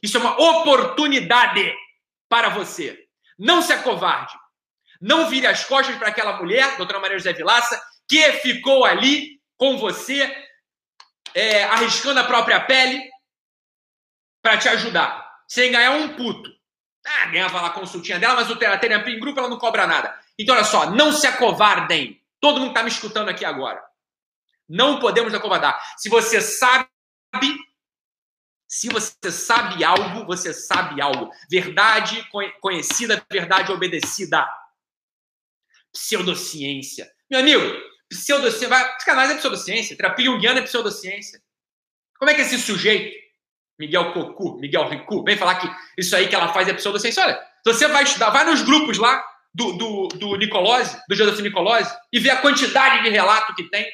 Isso 0.02 0.16
é 0.16 0.20
uma 0.20 0.40
oportunidade 0.40 1.74
para 2.28 2.48
você. 2.50 2.98
Não 3.38 3.60
se 3.62 3.72
acovarde. 3.72 4.32
Não 5.00 5.28
vire 5.28 5.46
as 5.46 5.64
costas 5.64 5.96
para 5.96 6.08
aquela 6.08 6.38
mulher, 6.38 6.76
doutora 6.76 7.00
Maria 7.00 7.18
José 7.18 7.32
Vilaça, 7.32 7.80
que 8.06 8.32
ficou 8.34 8.84
ali 8.84 9.40
com 9.56 9.76
você, 9.78 10.30
é, 11.34 11.64
arriscando 11.64 12.20
a 12.20 12.24
própria 12.24 12.60
pele 12.60 13.10
para 14.42 14.58
te 14.58 14.68
ajudar, 14.68 15.42
sem 15.48 15.70
ganhar 15.70 15.92
um 15.92 16.14
puto. 16.16 16.50
Ah, 17.06 17.26
ganhava 17.26 17.60
lá 17.60 17.68
a 17.68 17.72
consultinha 17.72 18.18
dela, 18.18 18.34
mas 18.34 18.50
o 18.50 18.56
terapia 18.56 19.14
em 19.14 19.20
grupo 19.20 19.38
ela 19.38 19.48
não 19.48 19.58
cobra 19.58 19.86
nada. 19.86 20.18
Então, 20.38 20.54
olha 20.54 20.64
só, 20.64 20.90
não 20.90 21.12
se 21.12 21.26
acovardem. 21.26 22.22
Todo 22.40 22.60
mundo 22.60 22.70
está 22.70 22.82
me 22.82 22.90
escutando 22.90 23.28
aqui 23.28 23.44
agora. 23.44 23.82
Não 24.68 25.00
podemos 25.00 25.34
acovardar. 25.34 25.80
Se 25.96 26.08
você 26.08 26.40
sabe, 26.40 26.88
se 28.68 28.88
você 28.88 29.32
sabe 29.32 29.82
algo, 29.82 30.26
você 30.26 30.52
sabe 30.52 31.00
algo. 31.00 31.30
Verdade 31.50 32.26
conhecida, 32.60 33.24
verdade 33.30 33.72
obedecida 33.72 34.48
pseudociência. 35.92 37.10
Meu 37.28 37.40
amigo, 37.40 37.89
pseudociência, 38.10 38.84
psicanálise 38.96 39.34
é 39.34 39.36
pseudociência, 39.36 39.96
terapia 39.96 40.26
junguiana 40.26 40.58
é 40.58 40.62
pseudociência. 40.62 41.40
Como 42.18 42.30
é 42.30 42.34
que 42.34 42.42
esse 42.42 42.58
sujeito, 42.58 43.16
Miguel 43.78 44.12
Cocu, 44.12 44.58
Miguel 44.58 44.88
Ricu, 44.88 45.24
vem 45.24 45.38
falar 45.38 45.54
que 45.54 45.70
isso 45.96 46.14
aí 46.14 46.28
que 46.28 46.34
ela 46.34 46.52
faz 46.52 46.68
é 46.68 46.74
pseudociência? 46.74 47.22
Olha, 47.22 47.40
você 47.64 47.86
vai 47.88 48.02
estudar, 48.02 48.30
vai 48.30 48.44
nos 48.44 48.62
grupos 48.62 48.98
lá 48.98 49.24
do, 49.54 49.72
do, 49.72 50.08
do 50.08 50.36
Nicolose, 50.36 51.00
do 51.08 51.14
Joseph 51.14 51.40
Nicolose, 51.40 51.96
e 52.12 52.18
vê 52.18 52.30
a 52.30 52.40
quantidade 52.40 53.02
de 53.02 53.08
relato 53.08 53.54
que 53.54 53.64
tem. 53.70 53.88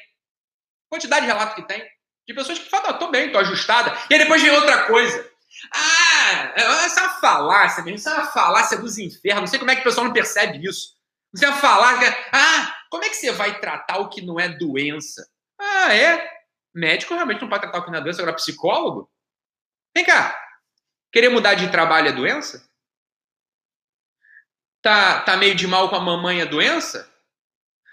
Quantidade 0.89 1.27
de 1.27 1.33
relato 1.33 1.55
que 1.55 1.63
tem. 1.63 1.85
De 2.27 2.35
pessoas 2.35 2.59
que 2.59 2.69
falam, 2.69 2.91
ah, 2.91 2.95
tô 2.95 3.11
bem, 3.11 3.31
tô 3.31 3.39
ajustada. 3.39 3.97
E 4.11 4.15
aí 4.15 4.21
depois 4.21 4.43
vem 4.43 4.51
outra 4.51 4.85
coisa. 4.87 5.31
Ah, 5.73 6.53
essa 6.57 7.01
é 7.03 7.21
falácia 7.21 7.83
mesmo, 7.83 8.11
é 8.11 8.15
uma 8.15 8.27
falácia 8.27 8.79
dos 8.79 8.99
infernos. 8.99 9.43
Não 9.43 9.47
sei 9.47 9.59
como 9.59 9.71
é 9.71 9.75
que 9.77 9.83
o 9.83 9.85
pessoal 9.85 10.07
não 10.07 10.13
percebe 10.13 10.67
isso. 10.67 10.97
Você 11.33 11.47
vai 11.47 11.61
falar, 11.61 12.01
ah, 12.33 12.76
como 12.91 13.05
é 13.05 13.09
que 13.09 13.17
você 13.17 13.33
vai 13.33 13.61
tratar 13.61 13.99
o 13.99 14.09
que 14.09 14.21
não 14.21 14.39
é 14.39 14.49
doença? 14.49 15.29
Ah, 15.59 15.95
é? 15.95 16.37
Médico 16.75 17.15
realmente 17.15 17.41
não 17.41 17.49
pode 17.49 17.63
tratar 17.63 17.79
o 17.79 17.85
que 17.85 17.91
não 17.91 17.99
é 17.99 18.03
doença, 18.03 18.23
agora 18.23 18.37
psicólogo? 18.37 19.11
Vem 19.95 20.05
cá, 20.05 20.39
querer 21.13 21.31
mudar 21.31 21.55
de 21.55 21.71
trabalho 21.71 22.09
é 22.09 22.13
doença? 22.13 22.69
Tá, 24.83 25.21
tá 25.23 25.37
meio 25.37 25.55
de 25.55 25.67
mal 25.67 25.89
com 25.89 25.97
a 25.97 26.01
mamãe 26.01 26.41
é 26.41 26.47
doença? 26.47 27.13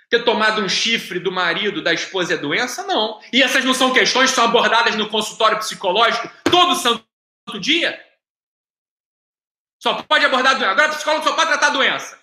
Ter 0.09 0.23
tomado 0.23 0.61
um 0.61 0.69
chifre 0.69 1.19
do 1.19 1.31
marido, 1.31 1.81
da 1.81 1.93
esposa 1.93 2.35
é 2.35 2.37
doença? 2.37 2.83
Não. 2.83 3.19
E 3.31 3.41
essas 3.41 3.65
não 3.65 3.73
são 3.73 3.93
questões 3.93 4.29
que 4.29 4.35
são 4.35 4.45
abordadas 4.45 4.95
no 4.95 5.09
consultório 5.09 5.57
psicológico 5.57 6.29
todo 6.43 6.75
santo 6.75 7.03
dia? 7.59 7.99
Só 9.81 10.03
pode 10.03 10.23
abordar 10.23 10.53
doença. 10.53 10.71
Agora, 10.71 10.89
psicólogo 10.89 11.23
só 11.23 11.33
pode 11.33 11.49
tratar 11.49 11.71
doença. 11.71 12.22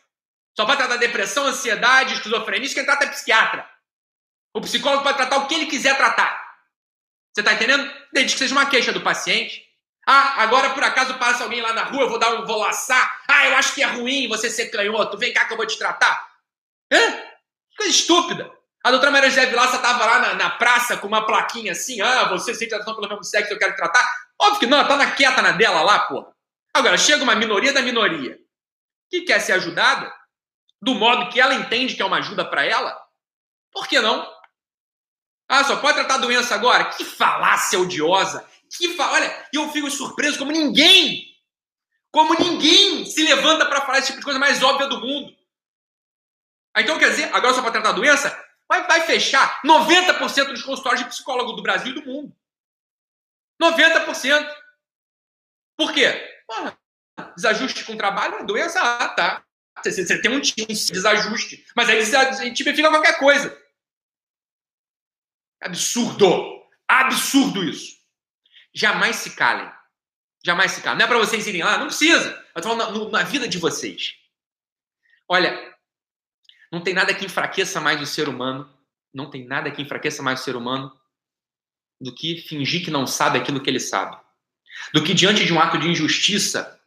Só 0.61 0.67
pode 0.67 0.77
tratar 0.77 0.97
depressão, 0.97 1.47
ansiedade, 1.47 2.13
esquizofrenia, 2.13 2.69
quem 2.69 2.85
trata 2.85 3.07
é 3.07 3.09
psiquiatra. 3.09 3.67
O 4.53 4.61
psicólogo 4.61 5.03
pode 5.03 5.17
tratar 5.17 5.39
o 5.39 5.47
que 5.47 5.55
ele 5.55 5.65
quiser 5.65 5.97
tratar. 5.97 6.39
Você 7.33 7.41
está 7.41 7.55
entendendo? 7.55 7.91
Desde 8.13 8.35
que 8.35 8.39
seja 8.39 8.55
uma 8.55 8.67
queixa 8.67 8.93
do 8.93 9.01
paciente. 9.01 9.67
Ah, 10.07 10.43
agora 10.43 10.69
por 10.75 10.85
acaso 10.85 11.15
passa 11.15 11.45
alguém 11.45 11.63
lá 11.63 11.73
na 11.73 11.85
rua, 11.85 12.03
eu 12.03 12.11
vou 12.11 12.19
dar 12.19 12.35
um, 12.35 12.45
vou 12.45 12.59
laçar. 12.59 13.23
Ah, 13.27 13.47
eu 13.47 13.57
acho 13.57 13.75
que 13.75 13.83
é 13.83 13.87
ruim 13.87 14.29
você 14.29 14.51
ser 14.51 14.67
canhoto. 14.67 15.17
Vem 15.17 15.33
cá 15.33 15.47
que 15.47 15.55
eu 15.55 15.57
vou 15.57 15.67
te 15.67 15.79
tratar. 15.79 16.29
Hã? 16.93 17.23
Coisa 17.79 17.91
estúpida. 17.91 18.53
A 18.85 18.91
doutora 18.91 19.13
Maria 19.13 19.31
José 19.31 19.47
Vilaça 19.47 19.77
estava 19.77 20.05
lá 20.05 20.19
na, 20.19 20.35
na, 20.35 20.51
praça 20.51 20.99
com 20.99 21.07
uma 21.07 21.25
plaquinha 21.25 21.73
assim, 21.73 22.03
ah, 22.03 22.25
você 22.29 22.55
sente 22.55 22.75
atração 22.75 22.97
pelo 22.97 23.09
mesmo 23.09 23.25
sexo, 23.25 23.55
eu 23.55 23.59
quero 23.59 23.75
tratar. 23.77 24.07
Óbvio 24.39 24.61
que 24.61 24.67
não, 24.67 24.77
ela 24.77 24.89
tá 24.89 24.97
na 24.99 25.11
quieta 25.13 25.41
na 25.41 25.53
dela 25.53 25.81
lá, 25.81 26.01
porra. 26.01 26.33
Agora, 26.75 26.99
chega 26.99 27.25
uma 27.25 27.35
minoria 27.35 27.73
da 27.73 27.81
minoria 27.81 28.39
que 29.09 29.23
quer 29.23 29.41
ser 29.41 29.53
ajudada, 29.55 30.20
do 30.81 30.95
modo 30.95 31.31
que 31.31 31.41
ela 31.41 31.55
entende 31.55 31.95
que 31.95 32.03
é 32.03 32.05
uma 32.05 32.19
ajuda 32.19 32.45
para 32.45 32.65
ela, 32.65 33.01
por 33.73 33.87
que 33.87 34.01
não? 34.01 34.27
Ah, 35.49 35.65
só 35.65 35.77
pode 35.77 35.99
tratar 35.99 36.15
a 36.15 36.19
doença 36.19 36.55
agora? 36.55 36.87
Que 36.93 37.05
falácia 37.05 37.79
odiosa! 37.79 38.49
Que 38.77 38.95
fa... 38.95 39.11
Olha, 39.13 39.49
eu 39.53 39.69
fico 39.71 39.91
surpreso 39.91 40.39
como 40.39 40.53
ninguém, 40.53 41.27
como 42.11 42.35
ninguém 42.35 43.05
se 43.05 43.23
levanta 43.23 43.67
para 43.67 43.81
falar 43.81 43.99
esse 43.99 44.09
tipo 44.09 44.21
de 44.21 44.25
coisa 44.25 44.39
mais 44.39 44.63
óbvia 44.63 44.87
do 44.87 45.01
mundo. 45.01 45.37
Ah, 46.73 46.83
então 46.83 46.99
quer 46.99 47.11
dizer, 47.11 47.35
agora 47.35 47.53
só 47.53 47.63
para 47.63 47.73
tratar 47.73 47.91
a 47.91 47.95
doença? 47.95 48.51
Vai, 48.69 48.87
vai 48.87 49.01
fechar 49.01 49.61
90% 49.63 50.53
dos 50.53 50.63
consultórios 50.63 51.03
de 51.03 51.09
psicólogo 51.09 51.53
do 51.53 51.63
Brasil 51.63 51.91
e 51.91 52.01
do 52.01 52.07
mundo. 52.07 52.33
90%. 53.61 54.49
Por 55.77 55.93
quê? 55.93 56.43
Ah, 56.53 56.77
desajuste 57.35 57.85
com 57.85 57.97
trabalho, 57.97 58.37
a 58.37 58.43
doença, 58.43 58.81
ah, 58.81 59.09
tá. 59.09 59.45
Você, 59.79 60.05
você 60.05 60.21
tem 60.21 60.31
um, 60.31 60.37
um 60.37 60.67
desajuste. 60.67 61.65
Mas 61.75 61.89
aí 61.89 62.05
você 62.05 62.53
tipifica 62.53 62.91
qualquer 62.91 63.19
coisa. 63.19 63.57
Absurdo! 65.61 66.61
Absurdo 66.89 67.65
isso. 67.65 67.99
Jamais 68.75 69.17
se 69.17 69.37
calem. 69.37 69.71
Jamais 70.45 70.73
se 70.73 70.83
calem. 70.83 70.99
Não 70.99 71.05
é 71.05 71.09
para 71.09 71.19
vocês 71.19 71.47
irem 71.47 71.63
lá, 71.63 71.79
não 71.79 71.87
precisa. 71.87 72.47
Eu 72.55 72.63
tô 72.63 72.75
na, 72.75 72.91
na 72.91 73.23
vida 73.23 73.47
de 73.49 73.59
vocês. 73.59 74.15
Olha, 75.29 75.75
Não 76.73 76.83
tem 76.83 76.95
nada 76.95 77.15
que 77.15 77.25
enfraqueça 77.25 77.81
mais 77.81 78.01
o 78.01 78.07
ser 78.07 78.29
humano, 78.29 78.73
não 79.13 79.29
tem 79.29 79.45
nada 79.45 79.71
que 79.71 79.83
enfraqueça 79.83 80.23
mais 80.23 80.41
o 80.41 80.45
ser 80.45 80.55
humano 80.55 80.97
do 82.01 82.15
que 82.15 82.41
fingir 82.43 82.85
que 82.85 82.91
não 82.91 83.07
sabe 83.07 83.39
aquilo 83.39 83.61
que 83.61 83.69
ele 83.69 83.81
sabe. 83.81 84.17
Do 84.95 85.03
que 85.03 85.13
diante 85.13 85.45
de 85.45 85.53
um 85.53 85.61
ato 85.61 85.79
de 85.79 85.89
injustiça, 85.89 86.81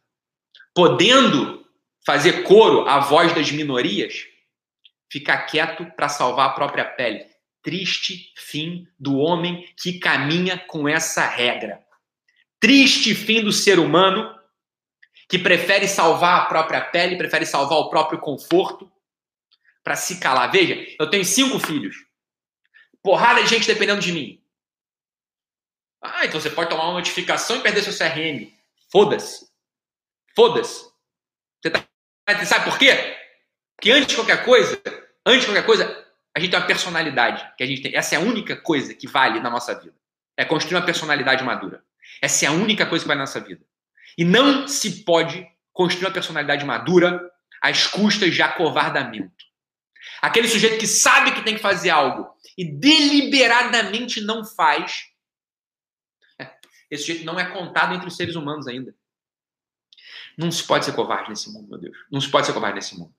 podendo 0.74 1.63
fazer 2.04 2.42
coro 2.44 2.88
à 2.88 3.00
voz 3.00 3.34
das 3.34 3.50
minorias, 3.50 4.26
ficar 5.10 5.38
quieto 5.46 5.86
para 5.96 6.08
salvar 6.08 6.50
a 6.50 6.52
própria 6.52 6.84
pele. 6.84 7.24
Triste 7.62 8.32
fim 8.36 8.86
do 8.98 9.16
homem 9.16 9.66
que 9.76 9.98
caminha 9.98 10.58
com 10.58 10.86
essa 10.86 11.26
regra. 11.26 11.82
Triste 12.60 13.14
fim 13.14 13.42
do 13.42 13.52
ser 13.52 13.78
humano 13.78 14.34
que 15.28 15.38
prefere 15.38 15.88
salvar 15.88 16.42
a 16.42 16.44
própria 16.46 16.80
pele, 16.80 17.16
prefere 17.16 17.46
salvar 17.46 17.78
o 17.78 17.88
próprio 17.88 18.18
conforto 18.18 18.90
para 19.82 19.96
se 19.96 20.20
calar. 20.20 20.50
Veja, 20.50 20.86
eu 20.98 21.08
tenho 21.08 21.24
cinco 21.24 21.58
filhos. 21.58 21.96
Porrada 23.02 23.42
de 23.42 23.48
gente 23.48 23.66
dependendo 23.66 24.00
de 24.00 24.12
mim. 24.12 24.42
Ah, 26.00 26.26
então 26.26 26.38
você 26.38 26.50
pode 26.50 26.68
tomar 26.68 26.84
uma 26.84 26.94
notificação 26.94 27.56
e 27.56 27.60
perder 27.60 27.82
seu 27.82 27.96
CRM. 27.96 28.52
Foda-se. 28.90 29.48
Foda-se. 30.36 30.93
Sabe 32.46 32.64
por 32.64 32.78
quê? 32.78 33.16
Porque 33.76 33.90
antes 33.90 34.08
de 34.08 34.14
qualquer 34.14 34.44
coisa, 34.44 34.80
antes 35.26 35.40
de 35.40 35.46
qualquer 35.46 35.66
coisa, 35.66 36.04
a 36.34 36.40
gente 36.40 36.50
tem 36.50 36.58
uma 36.58 36.66
personalidade 36.66 37.52
que 37.56 37.62
a 37.62 37.66
gente 37.66 37.82
tem. 37.82 37.94
Essa 37.94 38.14
é 38.14 38.18
a 38.18 38.20
única 38.20 38.56
coisa 38.56 38.94
que 38.94 39.06
vale 39.06 39.40
na 39.40 39.50
nossa 39.50 39.74
vida. 39.74 39.94
É 40.36 40.44
construir 40.44 40.76
uma 40.76 40.86
personalidade 40.86 41.44
madura. 41.44 41.84
Essa 42.20 42.46
é 42.46 42.48
a 42.48 42.52
única 42.52 42.86
coisa 42.86 43.04
que 43.04 43.08
vale 43.08 43.18
na 43.18 43.24
nossa 43.24 43.40
vida. 43.40 43.64
E 44.16 44.24
não 44.24 44.66
se 44.66 45.04
pode 45.04 45.46
construir 45.72 46.06
uma 46.06 46.12
personalidade 46.12 46.64
madura 46.64 47.20
às 47.60 47.86
custas 47.86 48.34
de 48.34 48.42
acovardamento. 48.42 49.44
Aquele 50.20 50.48
sujeito 50.48 50.78
que 50.78 50.86
sabe 50.86 51.32
que 51.32 51.42
tem 51.42 51.54
que 51.54 51.62
fazer 51.62 51.90
algo 51.90 52.32
e 52.56 52.64
deliberadamente 52.64 54.20
não 54.20 54.44
faz, 54.44 55.06
esse 56.90 57.04
sujeito 57.04 57.24
não 57.24 57.38
é 57.38 57.44
contado 57.50 57.94
entre 57.94 58.06
os 58.06 58.16
seres 58.16 58.36
humanos 58.36 58.66
ainda. 58.66 58.94
Não 60.36 60.50
se 60.50 60.64
pode 60.64 60.84
ser 60.84 60.92
covarde 60.92 61.30
nesse 61.30 61.52
mundo, 61.52 61.68
meu 61.68 61.78
Deus. 61.78 61.96
Não 62.10 62.20
se 62.20 62.28
pode 62.28 62.46
ser 62.46 62.52
covarde 62.52 62.76
nesse 62.76 62.98
mundo. 62.98 63.14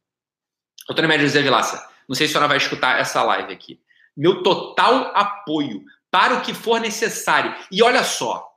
Doutora 0.87 1.07
Média 1.07 1.25
José 1.25 1.41
Vilaça, 1.41 1.89
não 2.07 2.15
sei 2.15 2.27
se 2.27 2.31
a 2.31 2.33
senhora 2.33 2.47
vai 2.47 2.57
escutar 2.57 2.99
essa 2.99 3.23
live 3.23 3.51
aqui. 3.51 3.81
Meu 4.15 4.43
total 4.43 5.11
apoio 5.15 5.83
para 6.11 6.35
o 6.35 6.41
que 6.41 6.53
for 6.53 6.79
necessário. 6.79 7.53
E 7.71 7.83
olha 7.83 8.03
só, 8.03 8.47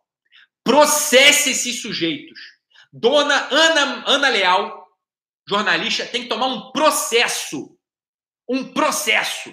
processe 0.62 1.50
esses 1.50 1.83
sujeitos. 1.83 2.38
Dona 2.93 3.49
Ana, 3.50 4.05
Ana 4.07 4.29
Leal, 4.29 4.87
jornalista, 5.49 6.07
tem 6.07 6.23
que 6.23 6.29
tomar 6.29 6.47
um 6.47 6.71
processo. 6.71 7.77
Um 8.49 8.73
processo. 8.73 9.53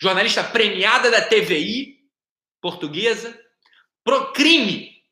Jornalista 0.00 0.42
premiada 0.44 1.10
da 1.10 1.20
TVI 1.20 1.98
portuguesa. 2.60 3.38
Pro 4.04 4.32
crime. 4.32 5.02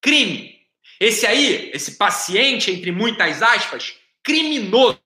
Crime. 0.00 0.55
Esse 1.00 1.26
aí, 1.26 1.70
esse 1.74 1.96
paciente, 1.96 2.70
entre 2.70 2.90
muitas 2.90 3.42
aspas, 3.42 3.94
criminoso. 4.22 5.00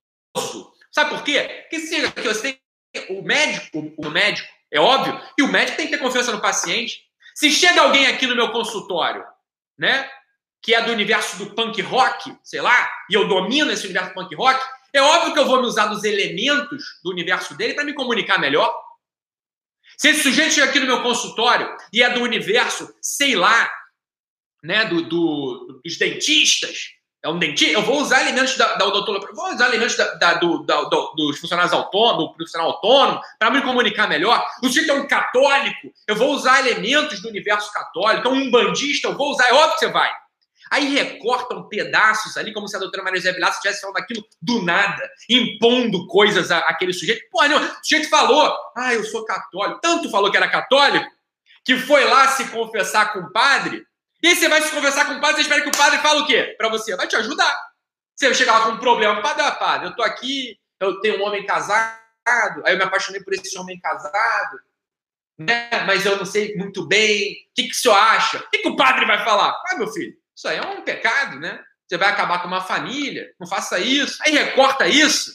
Sabe 0.90 1.10
por 1.10 1.22
quê? 1.22 1.66
Porque 1.68 1.80
se 1.80 1.96
aqui, 1.96 2.20
você 2.20 2.42
tem 2.42 2.60
o 3.08 3.22
médico, 3.22 3.92
o 3.96 4.10
médico, 4.10 4.48
é 4.70 4.80
óbvio, 4.80 5.20
e 5.38 5.42
o 5.42 5.48
médico 5.48 5.76
tem 5.76 5.86
que 5.86 5.92
ter 5.92 6.02
confiança 6.02 6.32
no 6.32 6.40
paciente. 6.40 7.02
Se 7.34 7.50
chega 7.50 7.82
alguém 7.82 8.06
aqui 8.06 8.26
no 8.26 8.36
meu 8.36 8.50
consultório, 8.50 9.24
né, 9.78 10.08
que 10.62 10.74
é 10.74 10.82
do 10.82 10.92
universo 10.92 11.38
do 11.38 11.54
punk 11.54 11.80
rock, 11.82 12.36
sei 12.42 12.60
lá, 12.60 12.90
e 13.08 13.14
eu 13.14 13.26
domino 13.26 13.70
esse 13.70 13.84
universo 13.84 14.12
punk 14.12 14.34
rock, 14.34 14.60
é 14.92 15.00
óbvio 15.00 15.32
que 15.32 15.38
eu 15.38 15.46
vou 15.46 15.60
me 15.60 15.66
usar 15.66 15.86
dos 15.86 16.04
elementos 16.04 17.00
do 17.02 17.10
universo 17.10 17.54
dele 17.56 17.74
para 17.74 17.84
me 17.84 17.94
comunicar 17.94 18.38
melhor. 18.38 18.74
Se 19.96 20.08
esse 20.08 20.22
sujeito 20.22 20.54
chega 20.54 20.68
aqui 20.68 20.80
no 20.80 20.86
meu 20.86 21.02
consultório 21.02 21.76
e 21.92 22.02
é 22.02 22.10
do 22.10 22.22
universo, 22.22 22.92
sei 23.00 23.36
lá, 23.36 23.70
né, 24.62 24.84
do, 24.86 25.02
do 25.02 25.80
dos 25.84 25.96
dentistas, 25.98 27.00
é 27.22 27.28
um 27.28 27.38
dentista, 27.38 27.74
eu 27.74 27.82
vou 27.82 28.00
usar 28.00 28.22
elementos 28.22 28.56
da, 28.56 28.76
da 28.76 28.86
odontologia, 28.86 29.28
vou 29.34 29.52
usar 29.52 29.68
elementos 29.68 29.94
da, 29.94 30.14
da, 30.14 30.34
do, 30.34 30.64
da, 30.64 30.82
do, 30.84 31.14
dos 31.16 31.38
funcionários 31.38 31.72
autônomos, 31.72 32.30
do 32.30 32.34
profissional 32.34 32.70
autônomo, 32.70 33.20
para 33.38 33.50
me 33.50 33.60
comunicar 33.60 34.08
melhor. 34.08 34.42
O 34.62 34.68
sujeito 34.68 34.90
é 34.90 34.94
um 34.94 35.06
católico, 35.06 35.92
eu 36.06 36.16
vou 36.16 36.32
usar 36.32 36.60
elementos 36.60 37.20
do 37.20 37.28
universo 37.28 37.70
católico. 37.72 38.20
Então, 38.20 38.32
um 38.32 38.50
bandista, 38.50 39.08
eu 39.08 39.16
vou 39.16 39.32
usar, 39.32 39.48
é 39.48 39.52
óbvio 39.52 39.74
que 39.74 39.80
você 39.80 39.88
vai. 39.88 40.10
Aí 40.70 40.86
recortam 40.94 41.68
pedaços 41.68 42.36
ali, 42.36 42.54
como 42.54 42.68
se 42.68 42.76
a 42.76 42.78
doutora 42.78 43.02
Maria 43.02 43.18
José 43.18 43.32
Vilaça 43.32 43.56
estivesse 43.56 43.80
falando 43.82 43.98
aquilo 43.98 44.24
do 44.40 44.62
nada, 44.62 45.02
impondo 45.28 46.06
coisas 46.06 46.50
àquele 46.50 46.92
sujeito. 46.92 47.28
Pô, 47.30 47.44
não, 47.48 47.58
o 47.58 47.70
sujeito 47.82 48.08
falou, 48.08 48.56
ah, 48.76 48.94
eu 48.94 49.04
sou 49.04 49.24
católico. 49.24 49.80
Tanto 49.82 50.10
falou 50.10 50.30
que 50.30 50.36
era 50.36 50.48
católico, 50.48 51.04
que 51.64 51.76
foi 51.76 52.04
lá 52.04 52.28
se 52.28 52.48
confessar 52.48 53.12
com 53.12 53.18
o 53.18 53.32
padre, 53.32 53.84
e 54.22 54.28
aí 54.28 54.36
você 54.36 54.48
vai 54.48 54.62
se 54.62 54.70
conversar 54.70 55.06
com 55.06 55.14
o 55.14 55.20
padre, 55.20 55.36
você 55.36 55.42
espera 55.42 55.62
que 55.62 55.68
o 55.68 55.78
padre 55.78 55.98
fale 55.98 56.20
o 56.20 56.26
quê? 56.26 56.54
Para 56.58 56.68
você? 56.68 56.94
Vai 56.96 57.06
te 57.06 57.16
ajudar. 57.16 57.58
Você 58.14 58.26
vai 58.26 58.34
chegar 58.34 58.58
lá 58.58 58.66
com 58.66 58.72
um 58.72 58.78
problema. 58.78 59.22
Padre, 59.22 59.42
ah, 59.42 59.52
padre, 59.52 59.88
eu 59.88 59.96
tô 59.96 60.02
aqui, 60.02 60.58
eu 60.78 61.00
tenho 61.00 61.18
um 61.18 61.26
homem 61.26 61.46
casado, 61.46 62.62
aí 62.64 62.74
eu 62.74 62.76
me 62.76 62.84
apaixonei 62.84 63.22
por 63.22 63.32
esse 63.32 63.56
homem 63.58 63.80
casado, 63.80 64.60
né? 65.38 65.70
mas 65.86 66.04
eu 66.04 66.16
não 66.18 66.26
sei 66.26 66.54
muito 66.56 66.86
bem. 66.86 67.32
O 67.32 67.54
que, 67.54 67.64
que 67.64 67.72
o 67.72 67.74
senhor 67.74 67.96
acha? 67.96 68.38
O 68.38 68.50
que, 68.50 68.58
que 68.58 68.68
o 68.68 68.76
padre 68.76 69.06
vai 69.06 69.24
falar? 69.24 69.54
Ah, 69.68 69.76
meu 69.76 69.88
filho, 69.88 70.14
isso 70.36 70.48
aí 70.48 70.58
é 70.58 70.62
um 70.62 70.82
pecado, 70.82 71.40
né? 71.40 71.62
Você 71.88 71.96
vai 71.96 72.10
acabar 72.10 72.40
com 72.40 72.48
uma 72.48 72.60
família, 72.60 73.26
não 73.40 73.48
faça 73.48 73.78
isso. 73.78 74.18
Aí 74.22 74.32
recorta 74.32 74.86
isso 74.86 75.32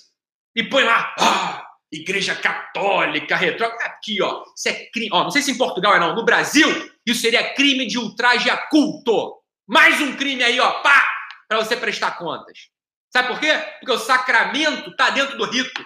e 0.56 0.64
põe 0.64 0.84
lá. 0.84 1.14
Ah, 1.20 1.68
Igreja 1.92 2.36
Católica, 2.36 3.36
retrógrada. 3.36 3.84
Aqui, 3.86 4.22
ó. 4.22 4.44
Isso 4.56 4.70
é 4.70 4.86
crime. 4.92 5.10
Ó, 5.12 5.24
não 5.24 5.32
sei 5.32 5.42
se 5.42 5.52
em 5.52 5.58
Portugal 5.58 5.96
é 5.96 6.00
não. 6.00 6.16
No 6.16 6.24
Brasil, 6.24 6.68
isso 7.06 7.22
seria 7.22 7.54
crime 7.54 7.86
de 7.86 7.98
ultraje 7.98 8.50
a 8.50 8.58
culto. 8.58 9.36
Mais 9.68 10.02
um 10.02 10.16
crime 10.16 10.44
aí, 10.44 10.60
ó. 10.60 10.82
Pá! 10.82 11.10
Para 11.48 11.60
você 11.60 11.78
prestar 11.78 12.18
contas. 12.18 12.70
Sabe 13.12 13.28
por 13.28 13.40
quê? 13.40 13.54
Porque 13.80 13.92
o 13.92 14.00
sacramento 14.00 14.90
está 14.90 15.10
dentro 15.12 15.38
do 15.38 15.46
rito. 15.46 15.86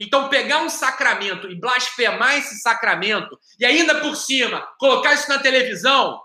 Então, 0.00 0.28
pegar 0.28 0.58
um 0.58 0.68
sacramento 0.68 1.50
e 1.50 1.58
blasfemar 1.58 2.36
esse 2.36 2.60
sacramento 2.60 3.38
e 3.58 3.64
ainda 3.64 4.00
por 4.00 4.14
cima 4.14 4.60
colocar 4.78 5.14
isso 5.14 5.28
na 5.28 5.38
televisão, 5.38 6.20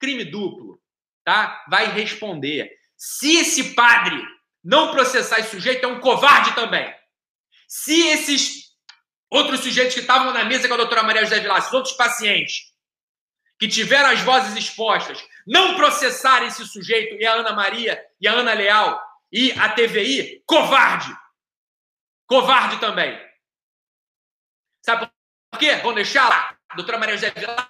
crime 0.00 0.24
duplo, 0.24 0.80
tá? 1.24 1.64
Vai 1.68 1.92
responder. 1.92 2.70
Se 2.96 3.36
esse 3.36 3.74
padre 3.74 4.20
não 4.64 4.90
processar 4.90 5.38
esse 5.38 5.50
sujeito, 5.50 5.84
é 5.84 5.86
um 5.86 6.00
covarde 6.00 6.54
também. 6.54 6.92
Se 7.68 8.08
esses 8.08 8.68
outros 9.30 9.60
sujeitos 9.60 9.94
que 9.94 10.00
estavam 10.00 10.32
na 10.32 10.44
mesa 10.44 10.66
com 10.66 10.74
a 10.74 10.78
doutora 10.78 11.02
Maria 11.02 11.22
José 11.22 11.38
Vilas, 11.38 11.72
outros 11.72 11.94
pacientes, 11.94 12.72
que 13.58 13.66
tiveram 13.66 14.10
as 14.10 14.20
vozes 14.20 14.56
expostas, 14.56 15.22
não 15.46 15.74
processarem 15.76 16.48
esse 16.48 16.64
sujeito 16.66 17.16
e 17.16 17.26
a 17.26 17.34
Ana 17.34 17.52
Maria 17.52 18.00
e 18.20 18.28
a 18.28 18.32
Ana 18.32 18.52
Leal 18.52 19.02
e 19.32 19.52
a 19.52 19.68
TVI, 19.70 20.42
covarde. 20.46 21.14
Covarde 22.26 22.78
também. 22.78 23.18
Sabe 24.84 25.10
por 25.50 25.58
quê? 25.58 25.76
Vão 25.76 25.92
deixar 25.92 26.28
lá. 26.28 26.56
A 26.68 26.76
doutora 26.76 26.98
Maria 26.98 27.16
José 27.16 27.30
Vilas, 27.30 27.66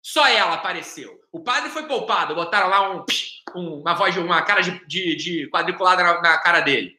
só 0.00 0.26
ela 0.28 0.54
apareceu. 0.54 1.18
O 1.32 1.42
padre 1.42 1.70
foi 1.70 1.86
poupado, 1.86 2.34
botaram 2.34 2.68
lá 2.68 2.90
um, 2.92 3.04
uma 3.54 3.94
voz, 3.94 4.16
uma 4.16 4.42
cara 4.42 4.60
de, 4.60 4.86
de, 4.86 5.16
de 5.16 5.50
quadriculada 5.50 6.02
na, 6.02 6.20
na 6.20 6.38
cara 6.38 6.60
dele. 6.60 6.96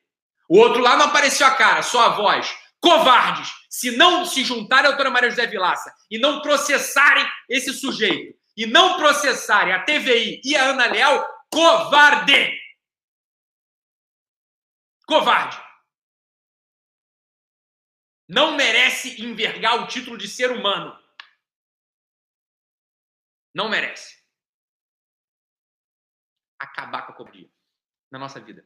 O 0.49 0.57
outro 0.57 0.81
lá 0.81 0.97
não 0.97 1.05
apareceu 1.05 1.47
a 1.47 1.55
cara, 1.55 1.81
só 1.81 2.05
a 2.05 2.09
voz. 2.09 2.55
Covardes! 2.85 3.51
Se 3.67 3.97
não 3.97 4.23
se 4.27 4.43
juntarem 4.43 4.85
à 4.85 4.89
doutora 4.89 5.09
Maria 5.09 5.31
José 5.31 5.47
Vilaça 5.47 5.91
e 6.11 6.19
não 6.19 6.39
processarem 6.43 7.25
esse 7.49 7.73
sujeito, 7.73 8.39
e 8.55 8.67
não 8.67 8.97
processarem 8.97 9.73
a 9.73 9.83
TVI 9.83 10.39
e 10.45 10.55
a 10.55 10.69
Ana 10.69 10.85
Leal, 10.85 11.27
covarde! 11.51 12.61
Covarde! 15.07 15.57
Não 18.27 18.55
merece 18.55 19.19
envergar 19.19 19.83
o 19.83 19.87
título 19.87 20.15
de 20.15 20.27
ser 20.27 20.51
humano. 20.51 20.95
Não 23.51 23.67
merece. 23.67 24.23
Acabar 26.59 27.07
com 27.07 27.13
a 27.13 27.15
covardia 27.15 27.49
na 28.11 28.19
nossa 28.19 28.39
vida 28.39 28.63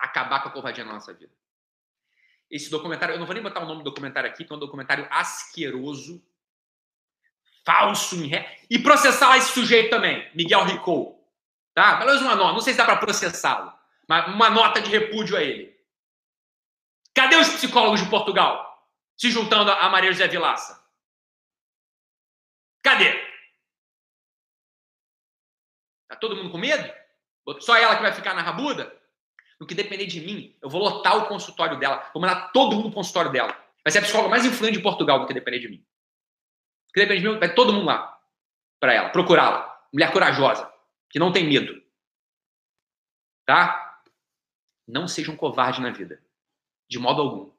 acabar 0.00 0.42
com 0.42 0.48
a 0.48 0.52
covardia 0.52 0.84
na 0.84 0.94
nossa 0.94 1.12
vida. 1.12 1.32
Esse 2.50 2.68
documentário, 2.68 3.14
eu 3.14 3.18
não 3.18 3.26
vou 3.26 3.34
nem 3.34 3.42
botar 3.42 3.60
o 3.60 3.66
nome 3.66 3.82
do 3.82 3.90
documentário 3.90 4.28
aqui, 4.28 4.44
que 4.44 4.52
é 4.52 4.56
um 4.56 4.58
documentário 4.58 5.06
asqueroso, 5.10 6.20
falso, 7.64 8.16
e 8.68 8.78
processar 8.78 9.36
esse 9.36 9.52
sujeito 9.52 9.90
também, 9.90 10.28
Miguel 10.34 10.64
Ricou. 10.64 11.20
Tá? 11.72 11.96
Pelo 11.96 12.10
menos 12.10 12.22
uma 12.22 12.34
nota, 12.34 12.52
não 12.52 12.60
sei 12.60 12.72
se 12.72 12.78
dá 12.78 12.84
para 12.84 12.96
processá-lo, 12.96 13.72
mas 14.08 14.26
uma 14.34 14.50
nota 14.50 14.80
de 14.80 14.90
repúdio 14.90 15.36
a 15.36 15.42
ele. 15.42 15.78
Cadê 17.14 17.36
os 17.36 17.48
psicólogos 17.48 18.02
de 18.02 18.10
Portugal 18.10 18.88
se 19.16 19.30
juntando 19.30 19.70
a 19.70 19.88
Maria 19.88 20.10
José 20.10 20.26
Vilaça? 20.26 20.84
Cadê? 22.82 23.12
Tá 26.08 26.16
todo 26.16 26.34
mundo 26.34 26.50
com 26.50 26.58
medo? 26.58 26.92
Só 27.60 27.76
ela 27.76 27.96
que 27.96 28.02
vai 28.02 28.12
ficar 28.12 28.34
na 28.34 28.42
rabuda? 28.42 28.99
No 29.60 29.66
que 29.66 29.74
depender 29.74 30.06
de 30.06 30.20
mim, 30.20 30.56
eu 30.62 30.70
vou 30.70 30.80
lotar 30.80 31.18
o 31.18 31.26
consultório 31.26 31.78
dela, 31.78 32.10
vou 32.14 32.22
mandar 32.22 32.50
todo 32.50 32.74
mundo 32.74 32.84
pro 32.84 32.94
consultório 32.94 33.30
dela. 33.30 33.54
Vai 33.84 33.92
ser 33.92 33.98
a 33.98 34.02
psicóloga 34.02 34.30
mais 34.30 34.44
influente 34.46 34.78
de 34.78 34.82
Portugal 34.82 35.20
do 35.20 35.26
que 35.26 35.34
depender 35.34 35.58
de 35.58 35.68
mim. 35.68 35.76
No 35.76 36.92
que 36.94 37.00
depender 37.00 37.20
de 37.20 37.28
mim, 37.28 37.38
vai 37.38 37.54
todo 37.54 37.72
mundo 37.72 37.84
lá 37.84 38.18
para 38.80 38.94
ela, 38.94 39.10
procurá-la. 39.10 39.68
Mulher 39.92 40.10
corajosa, 40.12 40.72
que 41.10 41.18
não 41.18 41.30
tem 41.30 41.46
medo. 41.46 41.82
Tá? 43.44 44.00
Não 44.88 45.06
seja 45.06 45.30
um 45.30 45.36
covarde 45.36 45.82
na 45.82 45.90
vida. 45.90 46.22
De 46.88 46.98
modo 46.98 47.20
algum. 47.20 47.50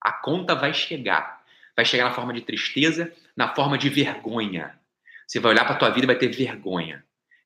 A 0.00 0.12
conta 0.12 0.54
vai 0.54 0.72
chegar. 0.72 1.42
Vai 1.74 1.84
chegar 1.84 2.04
na 2.04 2.14
forma 2.14 2.32
de 2.32 2.42
tristeza, 2.42 3.12
na 3.36 3.54
forma 3.54 3.76
de 3.76 3.88
vergonha. 3.88 4.78
Você 5.26 5.40
vai 5.40 5.52
olhar 5.52 5.64
para 5.64 5.76
tua 5.76 5.90
vida 5.90 6.04
e 6.04 6.06
vai 6.06 6.16
ter 6.16 6.28
vergonha. 6.28 7.04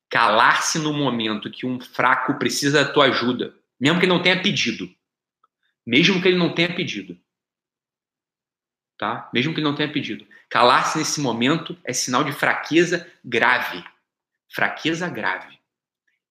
Calar-se 0.09 0.77
no 0.77 0.93
momento 0.93 1.49
que 1.49 1.65
um 1.65 1.79
fraco 1.79 2.37
precisa 2.37 2.83
da 2.83 2.91
tua 2.91 3.05
ajuda, 3.05 3.55
mesmo 3.83 3.99
que 3.99 4.05
ele 4.05 4.13
não 4.13 4.21
tenha 4.21 4.41
pedido. 4.41 4.89
Mesmo 5.85 6.21
que 6.21 6.27
ele 6.29 6.37
não 6.37 6.55
tenha 6.55 6.73
pedido. 6.73 7.19
Tá? 8.97 9.29
Mesmo 9.33 9.53
que 9.53 9.59
ele 9.59 9.67
não 9.67 9.75
tenha 9.75 9.91
pedido. 9.91 10.25
Calar-se 10.49 10.97
nesse 10.97 11.19
momento 11.19 11.77
é 11.83 11.91
sinal 11.91 12.23
de 12.23 12.31
fraqueza 12.31 13.05
grave. 13.25 13.83
Fraqueza 14.49 15.09
grave. 15.09 15.59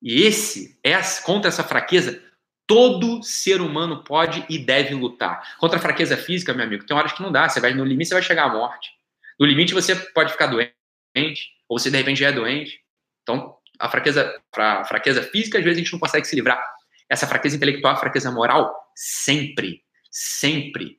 E 0.01 0.23
esse, 0.23 0.81
essa, 0.83 1.23
contra 1.23 1.49
essa 1.49 1.63
fraqueza, 1.63 2.25
todo 2.67 3.23
ser 3.23 3.61
humano 3.61 4.03
pode 4.03 4.47
e 4.49 4.59
deve 4.59 4.95
lutar. 4.95 5.59
Contra 5.59 5.77
a 5.77 5.83
fraqueza 5.83 6.17
física, 6.17 6.55
meu 6.55 6.65
amigo, 6.65 6.87
tem 6.87 6.97
horas 6.97 7.13
que 7.13 7.21
não 7.21 7.31
dá. 7.31 7.51
Você 7.51 7.61
vai 7.61 7.75
no 7.75 7.85
limite, 7.85 8.09
você 8.09 8.15
vai 8.15 8.23
chegar 8.23 8.45
à 8.45 8.49
morte. 8.49 8.93
No 9.39 9.45
limite, 9.45 9.75
você 9.75 9.95
pode 9.95 10.33
ficar 10.33 10.47
doente, 10.47 11.53
ou 11.69 11.79
você 11.79 11.91
de 11.91 11.99
repente 11.99 12.21
já 12.21 12.29
é 12.29 12.33
doente. 12.33 12.81
Então, 13.23 13.59
a 13.79 13.91
fraqueza, 13.91 14.43
a 14.57 14.85
fraqueza 14.87 15.23
física, 15.23 15.59
às 15.59 15.65
vezes 15.65 15.77
a 15.77 15.83
gente 15.83 15.93
não 15.93 16.01
consegue 16.01 16.27
se 16.27 16.35
livrar. 16.35 16.81
Essa 17.13 17.27
fraqueza 17.27 17.57
intelectual, 17.57 17.99
fraqueza 17.99 18.31
moral, 18.31 18.75
sempre, 18.97 19.83
sempre. 20.11 20.99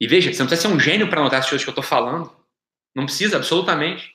E 0.00 0.06
veja, 0.06 0.32
você 0.32 0.40
não 0.40 0.46
precisa 0.46 0.68
ser 0.68 0.74
um 0.74 0.78
gênio 0.78 1.08
para 1.08 1.22
notar 1.22 1.40
as 1.40 1.48
coisas 1.48 1.64
que 1.64 1.70
eu 1.70 1.72
estou 1.72 1.82
falando. 1.82 2.30
Não 2.94 3.06
precisa, 3.06 3.36
absolutamente. 3.36 4.12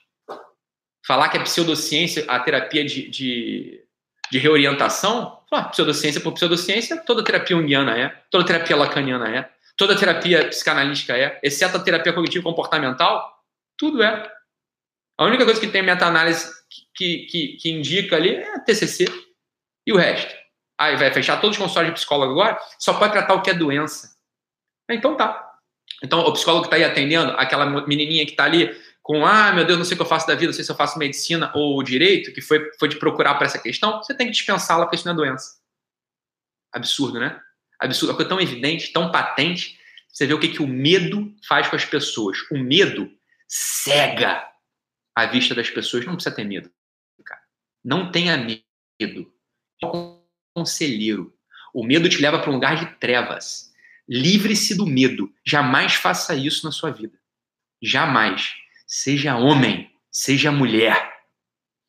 Falar 1.05 1.29
que 1.29 1.37
é 1.37 1.43
pseudociência 1.43 2.23
a 2.27 2.39
terapia 2.39 2.85
de, 2.85 3.09
de, 3.09 3.83
de 4.31 4.37
reorientação, 4.37 5.41
ah, 5.51 5.63
pseudociência 5.65 6.21
por 6.21 6.33
pseudociência, 6.33 6.97
toda 6.97 7.23
terapia 7.23 7.57
junguiana 7.57 7.97
é, 7.97 8.09
toda 8.31 8.45
terapia 8.45 8.75
lacaniana 8.75 9.35
é, 9.35 9.49
toda 9.75 9.97
terapia 9.97 10.47
psicanalítica 10.47 11.17
é, 11.17 11.39
exceto 11.43 11.77
a 11.77 11.79
terapia 11.79 12.13
cognitivo-comportamental, 12.13 13.43
tudo 13.77 14.01
é. 14.01 14.31
A 15.17 15.25
única 15.25 15.45
coisa 15.45 15.59
que 15.59 15.67
tem 15.67 15.83
meta-análise 15.83 16.51
que, 16.95 17.25
que, 17.25 17.57
que, 17.57 17.69
indica 17.69 18.15
ali 18.15 18.35
é 18.35 18.55
a 18.55 18.59
TCC 18.59 19.05
e 19.85 19.93
o 19.93 19.97
resto. 19.97 20.42
Aí 20.77 20.95
vai 20.97 21.13
fechar 21.13 21.39
todos 21.39 21.55
os 21.55 21.61
consultórios 21.61 21.93
de 21.93 21.99
psicólogo 21.99 22.31
agora, 22.31 22.59
só 22.79 22.93
pode 22.93 23.13
tratar 23.13 23.33
o 23.35 23.41
que 23.41 23.49
é 23.49 23.53
doença. 23.53 24.15
Então 24.89 25.15
tá. 25.15 25.51
Então, 26.03 26.19
o 26.19 26.33
psicólogo 26.33 26.63
que 26.63 26.67
está 26.67 26.77
aí 26.77 26.83
atendendo, 26.83 27.31
aquela 27.33 27.65
menininha 27.85 28.25
que 28.25 28.31
está 28.31 28.45
ali 28.45 28.75
com, 29.01 29.25
ah, 29.25 29.51
meu 29.51 29.65
Deus, 29.65 29.77
não 29.77 29.85
sei 29.85 29.95
o 29.95 29.97
que 29.97 30.01
eu 30.01 30.07
faço 30.07 30.25
da 30.25 30.33
vida, 30.33 30.47
não 30.47 30.53
sei 30.53 30.63
se 30.63 30.71
eu 30.71 30.75
faço 30.75 30.97
medicina 30.97 31.51
ou 31.53 31.81
direito, 31.83 32.33
que 32.33 32.41
foi, 32.41 32.71
foi 32.79 32.89
te 32.89 32.97
procurar 32.97 33.35
para 33.35 33.45
essa 33.45 33.59
questão, 33.59 33.97
você 34.01 34.15
tem 34.15 34.27
que 34.27 34.33
dispensá-la 34.33 34.85
porque 34.85 34.95
isso 34.95 35.05
não 35.05 35.13
é 35.13 35.17
doença. 35.17 35.61
Absurdo, 36.71 37.19
né? 37.19 37.39
Absurdo. 37.79 38.13
É 38.13 38.15
coisa 38.15 38.29
tão 38.29 38.39
evidente, 38.39 38.91
tão 38.91 39.11
patente. 39.11 39.77
Você 40.09 40.25
vê 40.25 40.33
o 40.33 40.39
que, 40.39 40.47
que 40.47 40.61
o 40.61 40.67
medo 40.67 41.35
faz 41.47 41.67
com 41.67 41.75
as 41.75 41.85
pessoas. 41.85 42.37
O 42.49 42.57
medo 42.57 43.11
cega 43.47 44.47
a 45.15 45.25
vista 45.25 45.53
das 45.53 45.69
pessoas. 45.69 46.05
Não 46.05 46.15
precisa 46.15 46.35
ter 46.35 46.45
medo, 46.45 46.71
cara. 47.25 47.41
Não 47.83 48.11
tenha 48.11 48.37
medo. 48.37 49.33
Conselheiro. 50.53 51.33
O 51.73 51.83
medo 51.83 52.07
te 52.07 52.21
leva 52.21 52.39
para 52.39 52.49
um 52.49 52.53
lugar 52.53 52.75
de 52.75 52.85
trevas. 52.97 53.71
Livre-se 54.07 54.75
do 54.75 54.85
medo. 54.85 55.31
Jamais 55.45 55.95
faça 55.95 56.35
isso 56.35 56.65
na 56.65 56.71
sua 56.71 56.91
vida. 56.91 57.17
Jamais. 57.81 58.53
Seja 58.85 59.35
homem, 59.35 59.89
seja 60.11 60.51
mulher. 60.51 61.11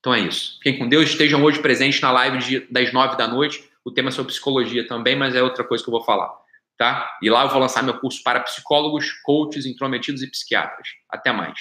Então 0.01 0.15
é 0.15 0.21
isso. 0.21 0.59
Fiquem 0.63 0.79
com 0.79 0.89
Deus. 0.89 1.11
Estejam 1.11 1.43
hoje 1.43 1.61
presentes 1.61 2.01
na 2.01 2.11
live 2.11 2.39
de, 2.39 2.61
das 2.73 2.93
nove 2.93 3.17
da 3.17 3.29
noite. 3.29 3.69
O 3.85 3.91
tema 3.91 4.09
é 4.09 4.13
sobre 4.13 4.33
psicologia 4.33 4.87
também, 4.87 5.15
mas 5.15 5.35
é 5.35 5.43
outra 5.43 5.65
coisa 5.65 5.85
que 5.85 5.91
eu 5.91 5.93
vou 5.93 6.05
falar. 6.05 6.33
Tá? 6.79 7.19
E 7.23 7.29
lá 7.31 7.43
eu 7.45 7.51
vou 7.51 7.59
lançar 7.59 7.83
meu 7.83 7.99
curso 7.99 8.23
para 8.23 8.41
psicólogos, 8.41 9.13
coaches, 9.23 9.67
intrometidos 9.67 10.23
e 10.23 10.31
psiquiatras. 10.31 10.89
Até 11.11 11.33
mais. 11.33 11.59